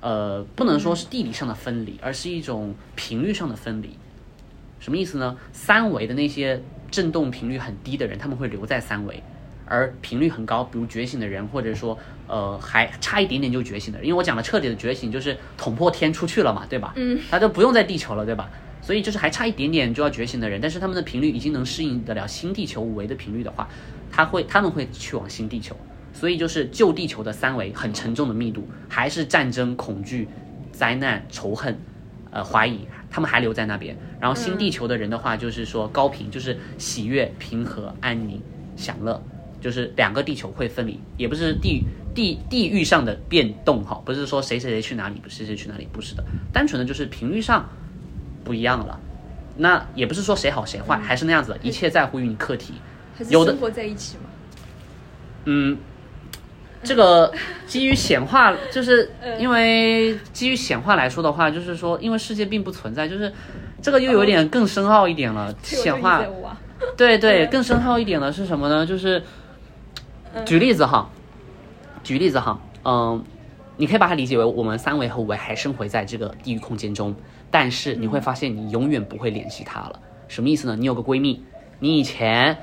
[0.00, 3.96] 呃，不能说是地理上的分离，而是一种频率上的分离。
[4.80, 5.38] 什么意思呢？
[5.52, 9.22] 三维的那些振动频率很低的人，他们会留在三维，
[9.64, 16.92] 而频率很高，比如觉醒的人，或者说呃还差一点点就觉醒的人，因为我讲的彻底的觉醒就是捅破天出去了嘛，对吧？
[16.96, 18.50] 嗯，他就不用在地球了，对吧？
[18.80, 23.68] 所以就是还差一点点就要觉醒的人，但是他们的频率已经能适应得了新地球五维的频率的话，
[24.10, 25.76] 他会他们会去往新地球。
[26.14, 30.28] 所以就是旧地球的三维很沉重的密度，还是战争、恐惧、
[30.70, 31.78] 灾难、仇恨，
[32.30, 33.96] 呃怀疑，他们还留在那边。
[34.20, 38.42] 然后新地球的人的话，就是说高频，就是喜悦、平和、安宁、
[38.76, 39.22] 享乐，
[39.62, 41.84] 就是两个地球会分离，也不是地
[42.14, 47.66] 地地域上的变动哈，不是说谁谁谁去哪里，不是谁谁去哪里，不是的，单纯的就是频率上
[48.44, 49.00] 不一样了。
[49.56, 52.74] 那也不是说谁好谁坏，还是那样子的，一切在乎于你课题。
[53.14, 54.24] 还是有的生活在一起吗？
[55.44, 55.76] 嗯，
[56.82, 57.32] 这个
[57.66, 63.30] 基于显化，就是 因为基于显化来说的话，就是说，因为世界并不存在，就是
[63.82, 65.54] 这个又有点更深奥一点了。
[65.62, 66.24] 显化
[66.96, 68.86] 对对， 更深奥一点的是什么呢？
[68.86, 69.22] 就是
[70.46, 71.08] 举例子哈，
[72.02, 73.22] 举例子哈，嗯，
[73.76, 77.14] 你可以把它理解为我们三维和五维还生活在这个地域空间中，
[77.50, 80.00] 但是你会发现你永远不会联系它了。
[80.28, 80.74] 什么意思呢？
[80.76, 81.44] 你有个闺蜜，
[81.78, 82.56] 你以前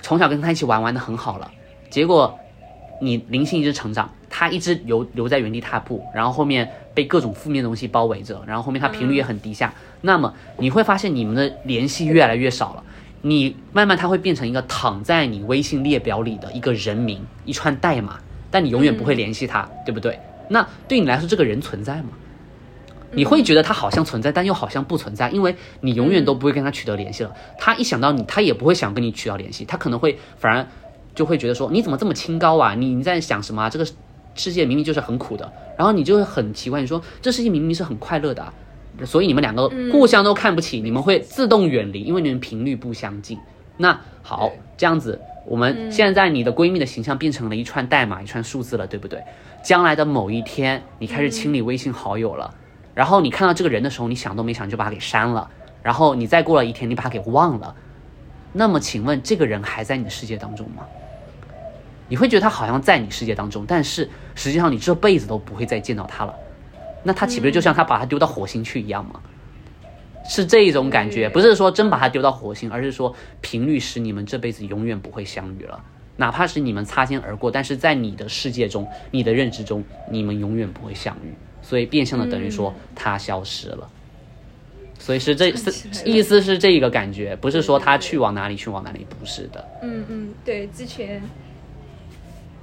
[0.00, 1.50] 从小跟她一起玩玩的很好了，
[1.90, 2.38] 结果
[3.00, 12.84] 你灵性一直成长，她一直留留在原地踏步，然后后面被各种负面的东西包围着，然后后面她频率也很低下，那么你会发现你们的联系越来越少了。
[13.28, 18.18] 你慢慢它会变成一个躺在你微信列表里的一个人名，一串代码，
[18.50, 20.18] 但你永远不会联系他，对不对？
[20.48, 22.10] 那对你来说，这个人存在吗？
[23.12, 27.32] 你会觉得他好像存在，但又好像不存在，因为你永远都不会跟他取得联系了。
[27.58, 30.66] 他一想到你，他也不会想跟你取得联系，他可能会反而
[31.14, 32.74] 就会觉得说，你怎么这么清高啊？
[32.74, 33.68] 你你在想什么？
[33.68, 33.86] 这个
[34.34, 38.52] 世界明明就是很苦的，然后你就会很奇怪，你说这世界明明是很快乐的、
[39.04, 43.38] 所以你们两个互相都看不起，你们会自动远离，因为你们频率不相近。
[43.76, 49.22] 那好，这样子，我们现在你的闺蜜的形象变成了一串代码、一串数字了，对不对？
[49.62, 52.54] 将来的某一天，你开始清理微信好友了，
[52.94, 55.48] 然后你看到这个人的时候，你想都没想就把他给删了，
[55.82, 57.74] 然后你再过了一天，你把他给忘了。
[58.52, 60.84] 那么，请问这个人还在你的世界当中吗？
[62.08, 66.34] 你会觉得他好像在你世界当中，但是实际上你这辈子都不会再见到他了。
[67.02, 69.20] 那他岂不是就像他把他丢到火星去一样吗？
[70.30, 75.82] 是这一种感觉，不是说真把他丢到火星，而是说频率使你们这辈子永远不会相遇了。
[76.16, 81.32] 哪怕是你们擦肩而过，但是在你的世界中、你的认知中，你们永远不会相遇。
[81.62, 83.88] 所以变相的等于说他消失了。
[84.98, 85.48] 所以是这
[86.04, 89.66] 意思是这个感觉，不是说他去往哪里去往哪里，不是的。
[89.80, 91.20] 嗯嗯，对，之前《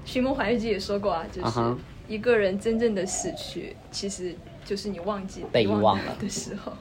[0.06, 1.60] 寻梦环游记》也说过啊，就是
[2.08, 6.74] 一个人真正的死去，其实就是你忘记被遗忘了的时候。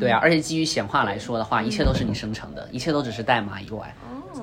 [0.00, 3.94] 对啊，而且基于显化来说的话，一切都是你生成的，一切都只是代码以外，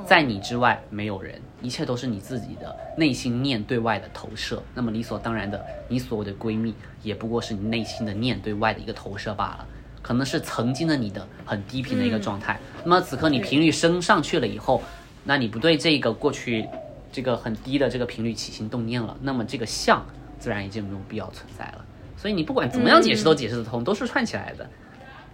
[0.06, 4.62] 在你之外没有人，一切都是你自己的内心念对外的投射。
[4.76, 9.68] 那么理所当然的，你所谓的闺蜜也不过是你内心的念对外的一个投射罢了，
[10.04, 12.60] 可能是曾经的你的很低频的一个状态。
[12.84, 14.84] 那么此刻你频率升上去了以后，
[15.24, 16.68] 那你不对这个过去
[17.12, 20.06] 这个很低的这个频率起心动念了，那么这个像
[20.42, 21.86] 自然已经没有必要存在了。
[22.18, 24.70] 所以你不管怎么样解释都解释得通，都是串起来的。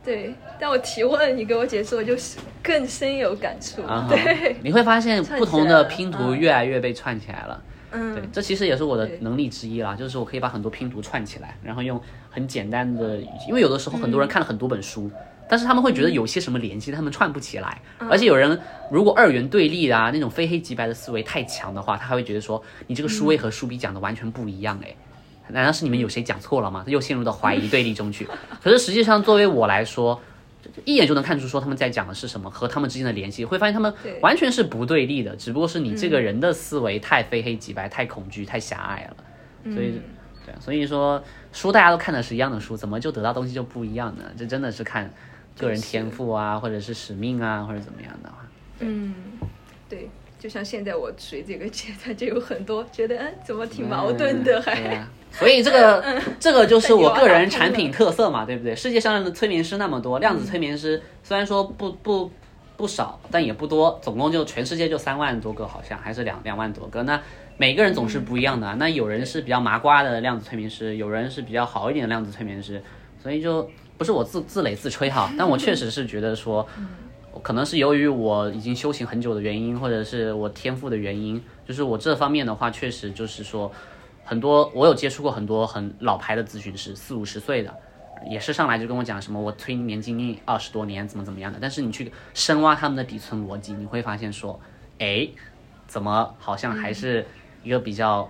[0.03, 3.81] 对，但我提问你给我解释，我就是更深有感触。
[3.83, 7.61] 啊对，你会发现不同的拼图嗯越来越被串起来了。
[7.91, 11.99] 嗯，对，这其实也是我的能力之一啦，就是我可以把很多拼图串起来，然后用
[12.29, 15.09] 很简单的语，因为有的时候很多人看了很多本书，
[15.49, 17.81] 但是他们会觉得有些什么联系，他们串不起来。
[17.99, 18.59] 而且有人
[18.91, 24.95] 如果二元对立啊，那种非黑即白的思维太强的话，他还会觉得说你这个书 A 和书 B 讲的完全不一样哎。
[25.49, 26.83] 难道是你们有谁讲错了吗？
[26.87, 28.27] 又陷入到怀疑对立中去。
[28.61, 30.19] 可是实际上，作为我来说，
[30.83, 39.73] 一眼就能看出说他们在讲的是什么和他们之间的联系，会发现他们完全是不对立的，只不过是你这个人的思维太非黑即白、太恐惧、太狭隘了。
[39.73, 40.01] 所以，
[40.59, 41.23] 所以说
[41.53, 44.25] 书大家都看的是一样的书，怎么就得到东西就不一样呢？
[44.37, 45.09] 这真的是看
[45.57, 48.37] 个人天赋啊，或者是使命啊，或者怎么样的话。
[48.79, 49.13] 嗯，
[49.89, 58.75] 对，就像现在我处于这个阶段，就有很多觉得嗯，怎么挺矛盾的，嗯还、对啊所以这个这个就是我个人产品特色嘛，对不对？
[58.75, 62.31] 世界上的催眠师那么多，量子催眠师虽然说不不
[62.77, 67.03] 不少，但也不多，总共就全世界就三万多个，好像还是两两万多个。
[67.03, 67.21] 那
[67.57, 72.81] 每个人总是不一样的啊、那有人是比较麻瓜的量子催眠师，有人是比较好一点的量子催眠师，
[73.21, 76.67] 所以就不是我自自擂自吹哈， 但我确实是觉得说。
[77.43, 83.71] 可能是由于我已经修行很久的原因，或者是我天赋的原因，就是我这方面的话，确实就是说，
[84.25, 87.71] 很多我有接触过很多很老牌的咨询师，四五十岁的，
[88.27, 91.59] 也是上来就跟我讲什么我催眠经历二十多年，怎么怎么样的。
[91.61, 94.59] 但是你去深挖他们的底层逻辑，你会发现说，
[94.97, 95.29] 哎，
[95.85, 97.23] 怎么好像还是
[97.63, 98.27] 一个比较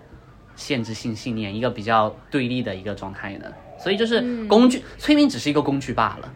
[0.57, 3.45] 限制性信念，一个比较对立的一个状态呢？
[3.77, 6.33] 所以就是工具，催眠只是一个工具罢了。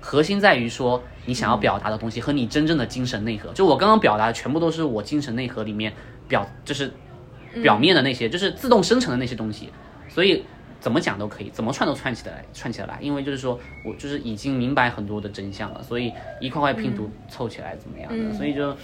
[0.00, 3.52] 核心在于说你想要表达的东西和你真正的精神内核。
[3.52, 5.92] 就我刚刚表达的，全部都是我精神内核里面
[6.28, 6.92] 表，就是
[7.60, 9.70] 表面的那些，就是自动生成的那些东西。
[10.08, 10.44] 所以
[10.78, 12.98] 怎么讲都可以，怎么串都串起来，串起来。
[13.00, 18.76] 因为就是说我就是已经明白很多的真相了，所以一块块拼图凑起来怎么样的，所以就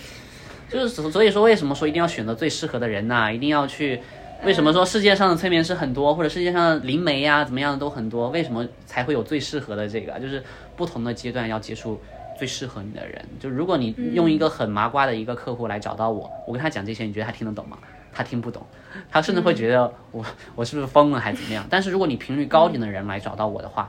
[0.69, 4.01] 就是所以说为什么说一定要选择最适合的人呐、一定要去。
[4.45, 8.29] 为什么说世界上的催眠师很多，或者世界上的灵媒呀、怎么样的都很多？
[8.31, 10.19] 为什么才会有最适合的这个？
[10.19, 10.43] 就是
[10.75, 12.01] 不同的阶段要接触
[12.37, 13.25] 最适合你的人。
[13.39, 17.79] 就如果你用一个很麻瓜的一个客户来找到我，我跟他讲这些，你觉得他听得懂吗？
[18.13, 18.67] 他听不懂，
[19.09, 20.25] 他甚至会觉得我
[20.57, 21.65] 我是不是疯了还是怎么样？
[21.71, 23.89] 但是如果你频率高点的人来找到我的话，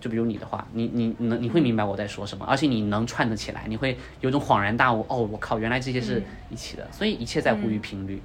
[0.00, 6.86] 就比如你的话，你你你能你会明白我在说什么，而且你能串得起来，你会有种恍然大悟，哦，我靠，原来这些是一起的。
[6.92, 8.22] 所以一切在乎于频率，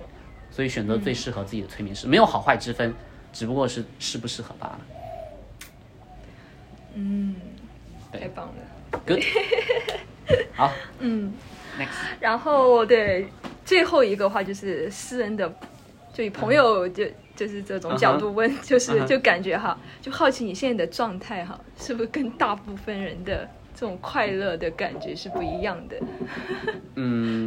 [0.53, 2.93] 所以选择最适合自己的催眠师，没有好坏之分，
[3.33, 4.79] 只不过是适不适合罢了。
[6.93, 7.35] 嗯，
[8.11, 8.99] 太棒了。
[9.07, 9.23] Good，
[10.53, 11.33] 好嗯
[11.79, 11.87] ，，next，
[12.19, 13.27] 然后对
[13.65, 15.51] 最后一个话就是私人的，
[16.13, 17.03] 就以朋友就。
[17.35, 25.97] 就是这种角度问就是就感觉哈，就好奇你现在的状态哈，是不是跟大部分人的这种快乐的感觉是不一样的？
[26.93, 27.42] 嗯，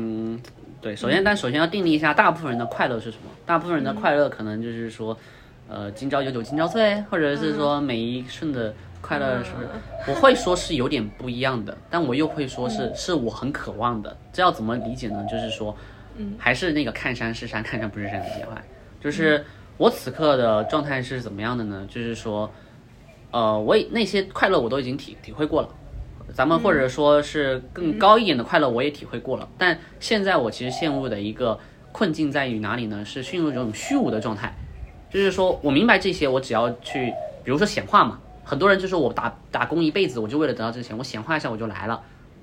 [0.86, 3.24] 对，首先，但首先要定义一下大部分人的快乐是什么。
[3.44, 5.18] 大部分人的快乐可能就是说，
[5.68, 9.50] 呃，今朝有酒今朝醉，或者是说每一瞬的快乐是，
[10.06, 14.16] 我会说是有点不一样的，但我又会说是是我很渴望的。
[14.32, 15.26] 这要怎么理解呢？
[15.28, 15.76] 就是说，
[16.18, 18.62] 嗯，还是那个看山是山，看山不是山的结话，
[19.00, 19.44] 就是
[19.78, 21.84] 我此刻的状态是怎么样的呢？
[21.90, 22.48] 就是说，
[23.32, 25.68] 呃，我也那些快乐我都已经体体会过了。
[26.32, 29.48] 咱们或者说是更高一点的快乐，我也体会过了。
[29.56, 31.58] 但现在我其实陷入的一个
[31.92, 33.04] 困境在于哪里呢？
[33.04, 34.54] 是陷入一种虚无的状态，
[35.10, 37.12] 就是说我明白这些，我只要去，
[37.44, 38.20] 比如说显化嘛。
[38.44, 42.02] 很多人就是我打打工一辈子，我就为了得到这个钱，我显化一下我就来了。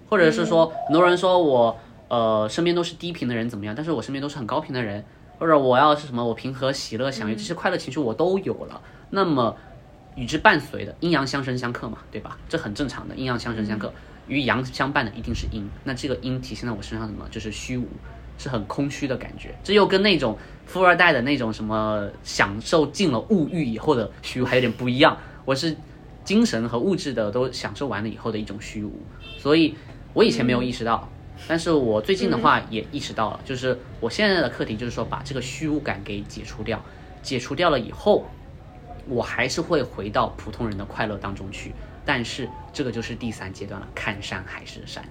[0.10, 1.78] 或者是说，很多人说我
[2.08, 3.74] 呃身边都是低频的人怎么样？
[3.74, 5.04] 但是我身边都是很高频的人。
[5.40, 8.80] 或者我要是什么，我平和、喜乐、享乐这些快乐情绪我都有了。
[9.10, 9.58] 那么
[10.16, 12.38] 与之伴随的阴阳相生相克嘛，对吧？
[12.48, 13.94] 这很正常的，阴阳相生相克，
[14.28, 15.68] 与阳相伴的一定是阴。
[15.84, 17.28] 那这个阴体现在我身上什么？
[17.32, 17.88] 就是虚无，
[18.38, 19.56] 是很空虚的感觉。
[19.64, 25.18] 这又跟那种富二代的那种什么享受尽了物欲以后的虚无还有点不一样。
[25.46, 25.76] 我是
[26.24, 28.94] 精神和物质的都享受完了以后的一种虚无，
[29.38, 29.76] 所以
[30.14, 31.10] 我以前没有意识到。
[31.48, 36.82] 但是我最近的话也意识到了，就是我现在的课题就是说把这个虚无感给解除掉，
[37.22, 38.26] 解除掉了以后，
[39.08, 41.74] 我还是会回到普通人的快乐当中去，
[42.06, 45.04] 但是这个就是第三阶段了，看山还是山。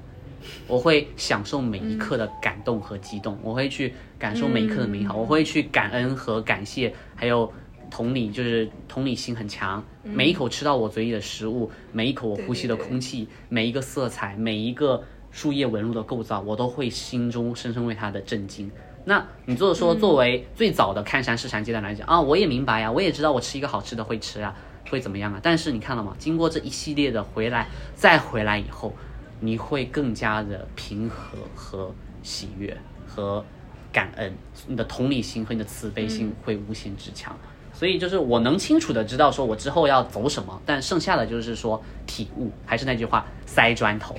[0.67, 7.53] 我会享受每一刻的感动和激动，我会去感受每一刻的美好，我会去感恩和感谢，还有
[7.91, 9.85] 同理，就是同理心很强。
[10.03, 18.69] 每一口吃到我嘴里的食物，每一口我呼吸的空气，每一个色彩，每一个树叶纹路的构造，我都会心中深深为它的震惊。
[19.05, 24.55] 那你就是说，作为最早的看山是山阶段来讲啊，我也明白呀，我也知道我吃一个好吃的会吃啊，
[24.89, 25.41] 会怎么样啊？
[25.43, 26.15] 但是你看了吗？
[26.19, 28.95] 经过这一系列的回来，再回来以后，
[29.41, 31.93] 你会更加的平和和
[32.23, 32.77] 喜悦
[33.07, 33.45] 和
[33.93, 34.33] 感恩，
[34.69, 37.37] 你的同理心和你的慈悲心会无限之强。
[37.75, 44.15] 所以就是我能清楚的知道说我之后要走什么，但剩下的就是说体悟，还是那句话，塞砖头。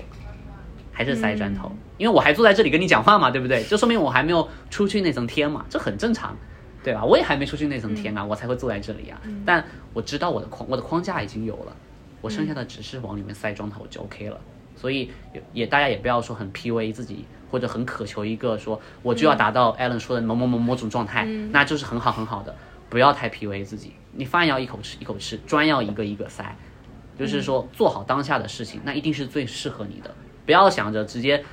[0.94, 3.64] 还是塞砖头，因为我还坐在这里跟你讲话嘛，对不对？
[3.64, 6.38] 就说明我还没有出去那层天嘛，这很正常，
[6.84, 7.04] 对吧？
[7.04, 9.20] 我也还没出去那层天啊，我才会坐在这里啊。
[9.46, 11.76] 但我知道我的框，我的框架已经有了，
[12.22, 14.40] 我剩下的只是往里面塞砖头就 OK 了。
[14.76, 22.56] 所以也也大家也不要说很 PUA 自己，或者很渴求一个说我就要达到 Allen 说的某某某某种状态，那就是很好很好的，
[22.90, 23.94] 不要太 PUA 自己。
[24.12, 26.56] 你饭要一口吃一口吃，砖要一个一个塞，
[27.18, 30.14] 就是说做好当下的事情，那一定是最适合你的。
[30.46, 31.44] 不要想着直接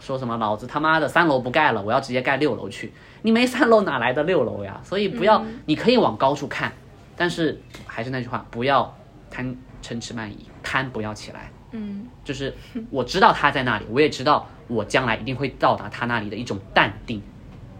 [0.00, 2.92] 说什么老子他妈的三楼不盖了，我要直接盖六楼去。
[3.22, 4.80] 你没三楼哪来的六楼呀？
[4.84, 6.72] 所以不要，你可以往高处看，
[7.16, 8.94] 但是还是那句话，不要
[9.30, 11.50] 贪嗔痴慢疑，贪不要起来。
[11.72, 12.54] 嗯，就是
[12.90, 17.20] 我知道他在那里，我也知道我将来一定会到达他那里的一种淡定，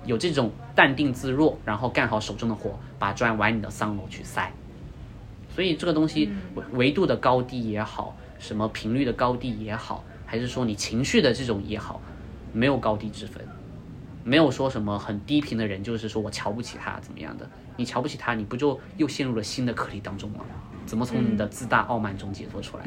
[0.04, 4.50] 有这种淡定自若，然后干好手中的活，把砖往你的三楼去塞。
[5.54, 10.02] 所以这个东西维维度的高低也好，什么频率的高低也好，
[10.34, 12.02] 还是说你情绪的这种也好，
[12.52, 13.40] 没有高低之分，
[14.24, 20.40] 没有说什么很低频的人就是说我瞧不起他怎么样的，你瞧不起他，你不就又陷入了新的课题当中吗？
[20.86, 22.84] 怎么从你的自大傲慢中解脱出来？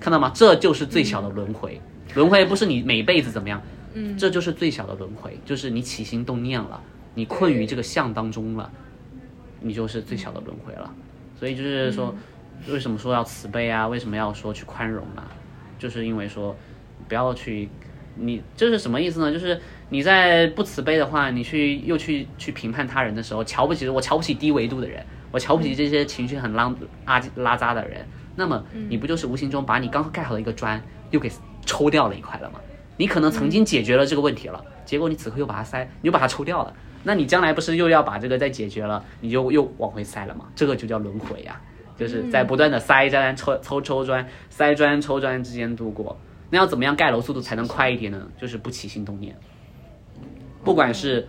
[0.00, 0.32] 看到吗？
[0.34, 1.80] 这就是最小的轮回，
[2.16, 3.62] 轮回不是你每辈子怎么样，
[3.94, 6.82] 嗯，这就是最小的轮回，就是你起心动念了，
[7.14, 8.68] 你困于这个相当中了，
[9.60, 10.92] 你就是最小的轮回了。
[11.38, 12.12] 所以就是说，
[12.66, 13.86] 为什么说要慈悲啊？
[13.86, 15.30] 为什么要说去宽容啊？
[15.78, 16.54] 就是因为说，
[17.10, 17.68] 不要去，
[18.14, 19.32] 你这是什么意思呢？
[19.32, 26.72] 就是你在不慈悲的话，你去又去去评判他人的时候，瞧不起我，瞧不起低维度的人，我瞧不起这些情绪很拉
[27.04, 28.06] 拉拉渣的人，
[28.36, 30.80] 那么你不就是无形中把你刚盖好的一个砖
[31.10, 31.28] 又给
[31.66, 32.60] 抽掉了一块了吗？
[32.96, 36.72] 你可能曾经解决了这个问题了，结果你此刻又把它塞，你又把它抽掉了。
[37.02, 40.44] 那你将来不是又要把这个再解决了，你就又往回塞了吗？
[40.54, 41.60] 这个就叫轮回呀、
[41.96, 46.16] 就是在不断的塞砖、抽抽抽砖、塞砖抽砖之间度过。
[46.50, 48.28] 那要怎么样盖楼速度才能快一点呢？
[48.38, 49.36] 就是不起心动念，
[50.64, 51.26] 不管是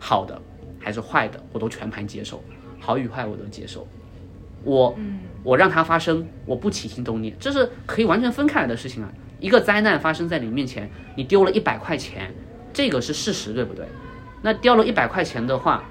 [0.00, 0.40] 好的
[0.80, 2.42] 还是坏的，我都全盘接受，
[2.80, 3.86] 好与坏我都接受。
[4.64, 4.96] 我
[5.42, 9.12] 我让它发生，我不起心动念，这是可以完全分开来的事情啊。
[9.40, 12.32] 一个灾难发生在你面前，你丢了一百块钱，
[12.72, 13.86] 这个是事实，对不对？
[14.40, 15.84] 那掉了一百块钱的话，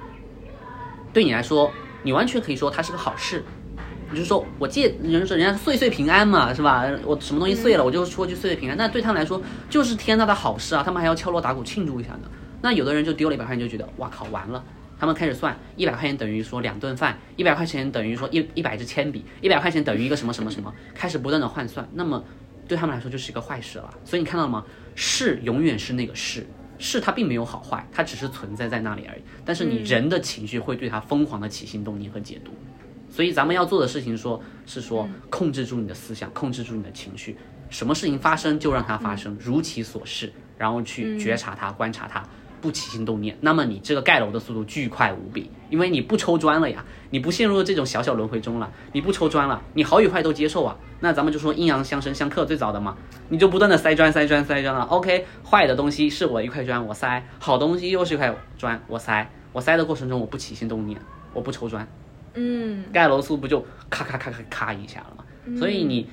[1.14, 1.72] 对你来说，
[2.02, 3.44] 你完全可以说它是个好事。
[4.12, 6.86] 你就说我借人说人家岁岁平安嘛，是吧？
[7.06, 8.78] 我什么东西碎了，我就说句岁岁平安。
[8.78, 12.30] 那对他们来说就是天大的好事啊，他们还要敲锣打鼓庆祝一下呢。
[12.62, 14.64] 那有的人就丢了一百块钱，就觉得哇靠，完了。
[15.00, 21.90] 他们开始算一百块钱等于说两顿饭，一百块钱等于说一一百支铅笔，一百块钱等于一个什么什么什么，开始不断的换算。
[21.94, 22.24] 那么
[22.68, 23.90] 对他们来说就是一个坏事了。
[24.06, 24.64] 所以你看到了吗？
[24.94, 26.46] 事永远是那个事，
[26.78, 29.22] 事它并没有好坏，它只是存在在那里而已。
[29.44, 32.52] 但是你人的情绪会对它疯狂的起心动念和解读。
[33.12, 37.36] 所以咱们要做的事情，说是说控制住你的思想，控制住你的情绪，
[37.70, 42.24] 什么事情发生就让它发生，如其所示，然后去觉察它，观察它，
[42.62, 43.38] 不起心动念。
[43.42, 50.78] 那么你这个盖楼的速度巨快无比，因为你不抽砖了呀，你不陷入这种小小轮回中了，你不抽砖了，你好与坏都接受啊。
[51.02, 52.96] 那咱们就说阴阳相生相克最早的嘛，
[53.28, 54.84] 你就不断的塞砖塞砖塞砖了。
[54.84, 61.02] OK，坏的东西是我一块砖我塞，好东西又是一块砖我塞，我塞的过程中我不起心动念，
[61.34, 61.86] 我不抽砖。
[62.34, 65.58] 嗯，盖楼速不就咔咔咔咔咔一下了嘛？
[65.58, 66.08] 所以你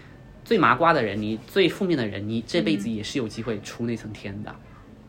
[0.44, 4.54] 最麻瓜的人，你最负面的人，你这辈子也是有机会出那层天的。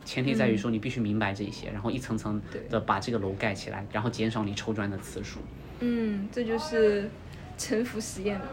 [0.05, 5.39] 前提在于说你必须明白这些，然后一层层的把这个楼盖起来，然后减少你抽砖的次数。
[5.79, 7.09] 嗯，这就是
[7.57, 8.45] 沉浮实验嘛，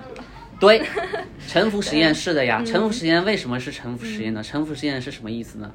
[0.61, 0.85] 对，
[1.49, 2.63] 沉浮实验是的呀。
[2.65, 4.43] 沉浮实验为什么是沉浮实验呢？
[4.43, 5.73] 沉浮实验是什么意思呢？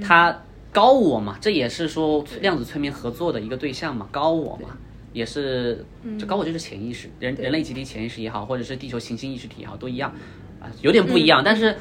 [0.00, 4.76] 它高我嘛，这也是说量子催眠合作的一个对象嘛，高我嘛。
[5.14, 5.82] 也是，
[6.18, 10.12] 这高我就是潜意识，人人类集体潜意识也好，或者是地球行星意识体也好，都一样，
[10.60, 11.74] 啊，有点不一样，但是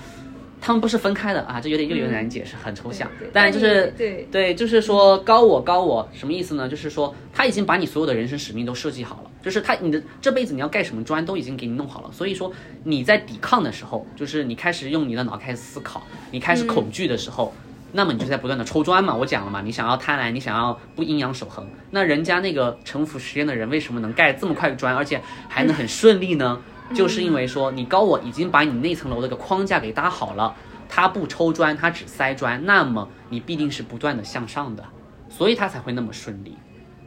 [0.62, 3.10] 他们不是分开的啊，这有点又有点难解释，很抽象。
[3.34, 6.70] 但就是对对，就是说高我高我什么意思呢？
[6.70, 12.54] 就是说他已经把你所有的人生使命都设计好了，就是他你的这辈子你要盖什么砖都已经给你弄好了，所以说
[12.84, 17.52] 你在抵抗的时候，就是你开始用你的脑开始思考，你开始恐惧的时候。
[17.96, 26.60] 那么你就在不断的抽砖嘛，我讲了嘛，你想要贪婪，你想要不阴阳守恒，那人家那个城府实验的人为什么能盖这么快的砖，而且还能很顺利呢？
[26.96, 30.56] 就是因为说你高我已经把你那层楼的个框架给搭好了，
[30.90, 34.84] 他不抽砖，他只塞砖，那么你必定是不断的向上的，
[35.30, 36.58] 所以他才会那么顺利，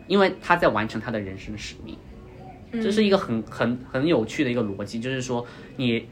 [0.06, 1.98] 因为他在完成他的人生使命，
[2.72, 5.44] 这是一个很很很有趣的一个逻辑，就是说
[5.76, 6.08] 你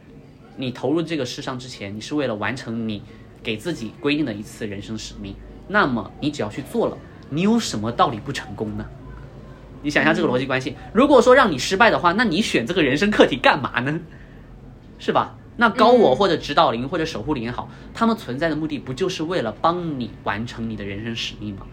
[0.57, 3.01] 你投入这个世上之前，你是为了完成你。
[3.45, 5.37] 给自己规定的一次人生使命，
[5.69, 8.85] 那么你只要去做了，你有什么道理不成功呢？
[9.83, 10.75] 你想一下这个逻辑关系。
[10.95, 14.01] 如果说让你失败的话，那你选这个人生课题干嘛呢？
[14.99, 15.37] 是吧？
[15.57, 21.67] 那高我或者指导灵或者守护灵也好，他们存在的目的不就是为了帮你完成你的人生使命吗？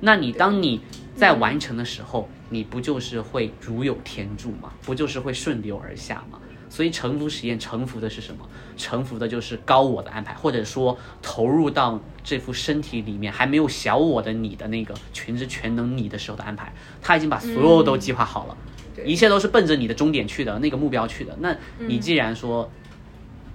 [0.00, 0.80] 那你当你
[1.14, 4.72] 在完成的时候，你不就是会如有天助吗？
[4.82, 6.40] 不就是会顺流而下吗？
[6.70, 8.46] 所以臣服实验，臣服的是什么？
[8.76, 16.72] 臣服的就是高我的安排，或者说投入到这副身体里面还没有小我的你的那个全知全能你的时候的安排。
[17.02, 18.56] 他已经把所有都计划好了，
[19.04, 21.36] 一切都是奔着你的终点去的那个目标去的。
[21.40, 22.70] 那你既然说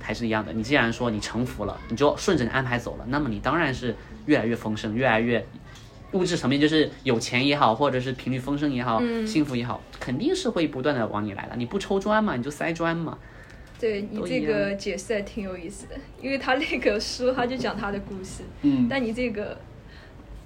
[0.01, 3.95] 还是一样的，你既然说你臣服了，你就顺着你安排走了，那么你当然是
[4.25, 5.45] 越来越丰盛，越来越。
[6.13, 11.55] 物质层面就是有钱也好，或者是频率丰盛也好，幸福也好，肯定是会不断的往你来的。
[11.57, 13.17] 你不抽砖嘛，你就塞砖嘛。
[13.79, 19.57] 对你这个解释还挺有意思的，因为他那个书他就讲他的故事，嗯，但你这个，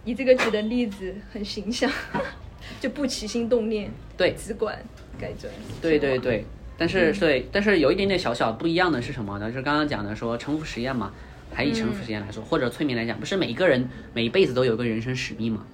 [0.06, 1.92] 你这个举的例子很形象，
[2.82, 4.76] 就不起心动念，对，只管
[5.20, 5.54] 盖砖。
[5.80, 6.46] 对对对，
[6.78, 9.52] 但是对，但是有一点点小小不一样的是什么呢？
[9.52, 11.12] 就是刚刚讲的说重复实验嘛。
[11.58, 15.66] 还以沉浮实验来说，或者催眠来讲，不是每一个人每一辈子都有一个人生使命吗？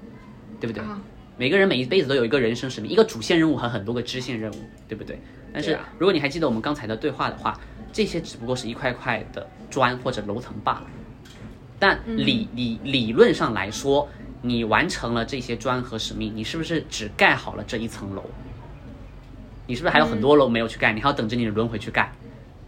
[0.57, 0.81] 对不对？
[1.36, 4.55] 每个人每一辈子都有一个人生使命，一个主线任务和很多个支线任务，
[4.88, 5.19] 对不对？
[5.51, 7.59] 但是如果你还记得我们刚才的对话的话，
[7.91, 10.84] 这些只不过是一块块的砖或者楼层罢了。
[11.77, 14.07] 但理理理论上来说，
[14.41, 18.23] 你完成了这些砖和使命，你是不是只盖好了这一层楼？
[19.67, 20.93] 你是不是还有很多楼没有去盖？
[20.93, 22.09] 你还要等着你的轮回去盖？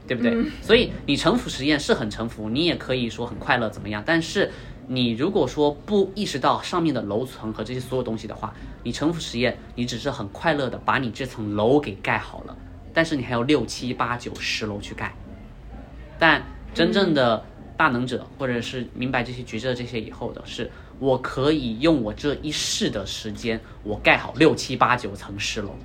[0.07, 0.45] 对不对？
[0.61, 4.03] 所以你沉浮实验是很沉浮，你也可以说很快乐怎么样？
[4.05, 4.51] 但是
[4.87, 8.53] 你如果说不意识到上面的楼层和这些所有东西的话，
[8.83, 12.55] 你沉浮实验，你只是很快乐的把你这层楼给盖好了，
[12.93, 15.13] 但是你还有六七八九十楼去盖。
[16.19, 16.43] 但
[16.73, 17.43] 真正的
[17.75, 25.75] 大能者，或者是明白这些觉知的这些以后的是，我可以用我这一世的时间，我盖好六七八九层十楼。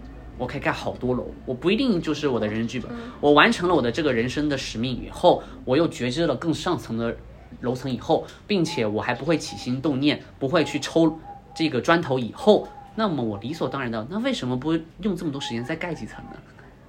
[0.41, 2.91] 我可以盖好多楼，我不一定就是我的人生剧本。
[3.21, 7.15] 我完成了我的这个人生的使命以后，我又觉知了更上层的
[7.61, 11.21] 楼层以后，并且我还不会起心动念，不会去抽
[11.55, 12.67] 这个砖头以后，
[12.97, 14.73] 那么我理所当然的，那为什么不
[15.03, 16.39] 用这么多时间再盖几层呢？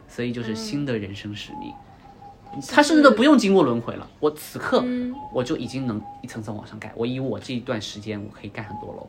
[0.08, 1.74] 所以就是新的人生使命。
[2.70, 4.84] 他甚至都不用经过轮回了，我此刻
[5.34, 6.92] 我就已经能一层层往上盖。
[6.96, 9.08] 我以我这一段时间，我可以盖很多楼。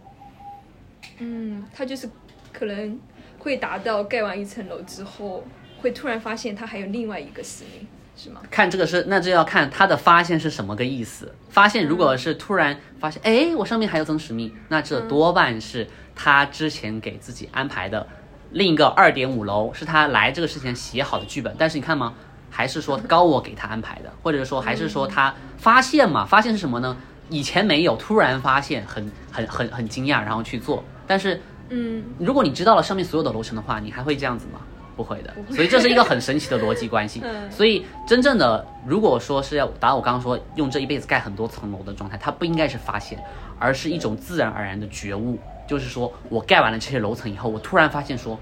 [1.19, 2.09] 嗯，他就是
[2.53, 2.99] 可能
[3.43, 5.45] 会达到盖完一层楼之后，
[5.79, 7.85] 会突然发现他还有另外一个使命，
[8.17, 8.41] 是吗？
[8.49, 11.35] 看这个是，那就要看他的发现是什么个意思。
[11.51, 18.07] 发现如果是突然发现，哎，我上面还有层使命，那这多半是他之前给自己安排的
[18.53, 21.53] 另一个二点五楼，是他来这个事情写好的剧本。
[21.59, 22.15] 但是你看吗？
[22.49, 26.25] 还是说高我给他安排的，或者说还是说他发现嘛？
[26.25, 26.97] 发现是什么呢？
[27.29, 30.85] 以前没有，突然发现，很很很很惊讶，然后去做。
[31.07, 31.41] 但是，
[31.73, 34.61] 嗯，如果你知道了上面所有的楼层的话，你还会这样子吗？
[34.95, 35.35] 不会的。
[35.51, 37.23] 所以这是一个很神奇的逻辑关系。
[37.51, 43.19] 所以真正的，如果说是要达到我刚刚说用这一辈子盖很多层楼的状态，它不应该是发现，
[43.59, 45.39] 而是一种自然而然的觉悟。
[45.67, 48.39] 就是说我盖完了这些楼层以后，我突然发现说，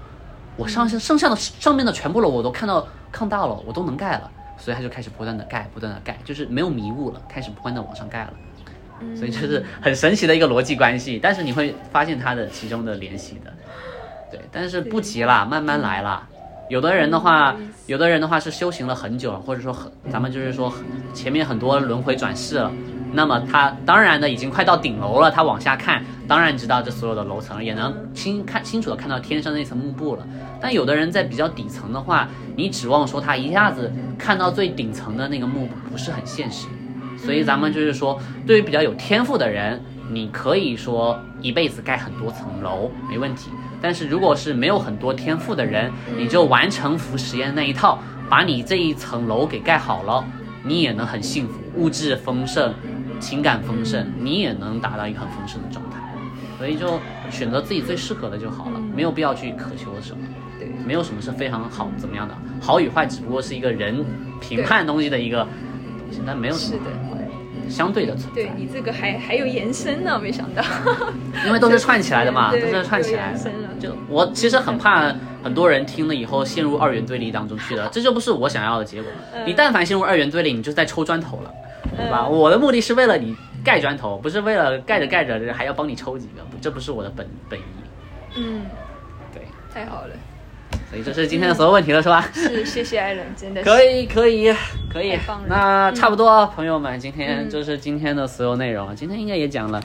[0.57, 2.87] 我上下剩下的上面的全部楼我都看到。
[3.13, 8.33] 看到了，我都能盖了，所以他就开始不断的盖，不断的盖，就是没有迷雾了，开始不断的往上盖了，
[9.15, 11.19] 所以就是很神奇的一个逻辑关系。
[11.21, 13.53] 但是你会发现它的其中的联系的，
[14.31, 16.27] 对，但是不急啦，慢慢来啦。
[16.69, 20.73] 有的人的话，有的人的话是修行了很久，或者说很，咱们就是说
[21.13, 22.71] 前面很多轮回转世了。
[23.13, 25.29] 那么他当然呢，已经快到顶楼了。
[25.29, 30.25] 他往下看，当然知道这所有的楼层，也能清看清楚的看到天上那层幕布了。
[30.61, 36.67] 但有的人在比较底层的话，你指望说他一下子看到最顶层的那个幕布，不是很现实。
[37.23, 43.49] 所以咱们就是说，对于比较有天赋的人，你可以说一辈子盖很多层楼没问题。
[43.81, 47.99] 但是如果是没有很多天赋的人，你就完成服实验那一套，
[48.29, 50.23] 把你这一层楼给盖好了，
[50.63, 52.73] 你也能很幸福，物质丰盛。
[53.19, 55.99] 情感丰盛，你也能达到一个很丰盛的状态，
[56.57, 56.99] 所以就
[57.29, 60.23] 选择自己最适合的就好了，没有必要去渴求什么。
[60.57, 64.03] 对，没有什么是非常好怎么样的，好与坏只不过是一个人
[64.39, 65.47] 评判东西的一个
[66.11, 66.79] 东西，但没有什么
[67.69, 68.43] 相对的存在。
[68.43, 70.61] 对你这个还还有延伸呢，没想到。
[71.45, 73.33] 因为都是串起来的嘛， 都是串起来。
[73.79, 79.11] 就我其实很怕很多人听了以后陷入二元对立当中去的， 这就不是我想要的结果。
[79.45, 81.51] 你但凡陷入二元对立，你就在抽砖头了。
[81.97, 82.27] 对吧？
[82.27, 87.63] 我的目的是为了你盖砖头，不是为了盖着盖着还要帮你抽几个，这不是我的本本意。
[88.37, 88.61] 嗯，
[89.33, 89.43] 对，
[89.73, 90.09] 太好了。
[90.91, 92.29] 所以这是今天的所有问题了，是吧？
[92.33, 94.53] 是，谢谢艾伦，真的可以，可以，
[94.91, 95.17] 可以。
[95.47, 98.93] 那差不多，朋友们，今天就是今天的所有内容。
[98.95, 99.81] 今天应该也讲了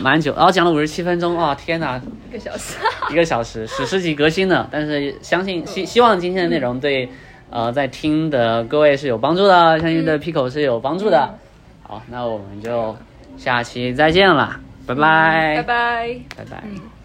[0.00, 1.34] 蛮久，然后讲了五十七分钟。
[1.34, 2.78] 哇，天哪，一个小时，
[3.10, 4.68] 一个小时，史诗级革新的。
[4.70, 7.08] 但是相信希希望今天的内容对。
[7.50, 11.30] 呃，在听的各位是有帮助的，相信对 Pico 是有帮助的。
[11.82, 12.94] 好，那我们就
[13.38, 16.97] 下期再见了，拜拜，拜拜，拜拜。